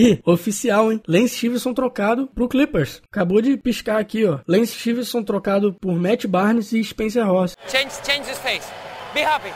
E, 0.00 0.18
oficial, 0.24 0.90
hein? 0.90 1.02
Lance 1.06 1.36
Stevenson 1.36 1.74
trocado 1.74 2.26
pro 2.26 2.48
Clippers. 2.48 3.02
Acabou 3.12 3.42
de 3.42 3.54
piscar 3.58 4.00
aqui, 4.00 4.24
ó. 4.24 4.38
Lance 4.48 4.72
Stevenson 4.72 5.22
trocado 5.22 5.74
por 5.74 5.94
Matt 5.94 6.24
Barnes 6.24 6.72
e 6.72 6.82
Spencer 6.82 7.26
Ross. 7.26 7.54
Change, 7.68 7.90
change 8.02 8.30
his 8.30 8.38
face. 8.38 8.66
Be 9.12 9.20
happy. 9.20 9.52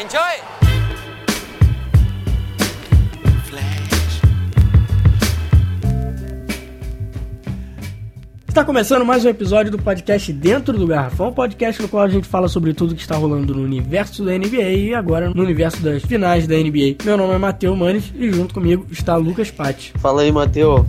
Enjoy. 0.00 0.53
Está 8.54 8.64
começando 8.64 9.04
mais 9.04 9.24
um 9.24 9.28
episódio 9.28 9.72
do 9.72 9.78
podcast 9.78 10.32
Dentro 10.32 10.78
do 10.78 10.86
Garrafão, 10.86 11.32
podcast 11.32 11.82
no 11.82 11.88
qual 11.88 12.04
a 12.04 12.08
gente 12.08 12.28
fala 12.28 12.46
sobre 12.46 12.72
tudo 12.72 12.94
que 12.94 13.00
está 13.00 13.16
rolando 13.16 13.52
no 13.52 13.64
universo 13.64 14.24
da 14.24 14.30
NBA 14.30 14.70
e 14.74 14.94
agora 14.94 15.28
no 15.28 15.42
universo 15.42 15.82
das 15.82 16.04
finais 16.04 16.46
da 16.46 16.54
NBA. 16.54 16.98
Meu 17.02 17.16
nome 17.16 17.34
é 17.34 17.38
Matheus 17.38 17.76
Manes 17.76 18.12
e 18.14 18.30
junto 18.30 18.54
comigo 18.54 18.86
está 18.92 19.16
Lucas 19.16 19.50
Patti. 19.50 19.92
Fala 19.98 20.22
aí, 20.22 20.30
Matheus. 20.30 20.86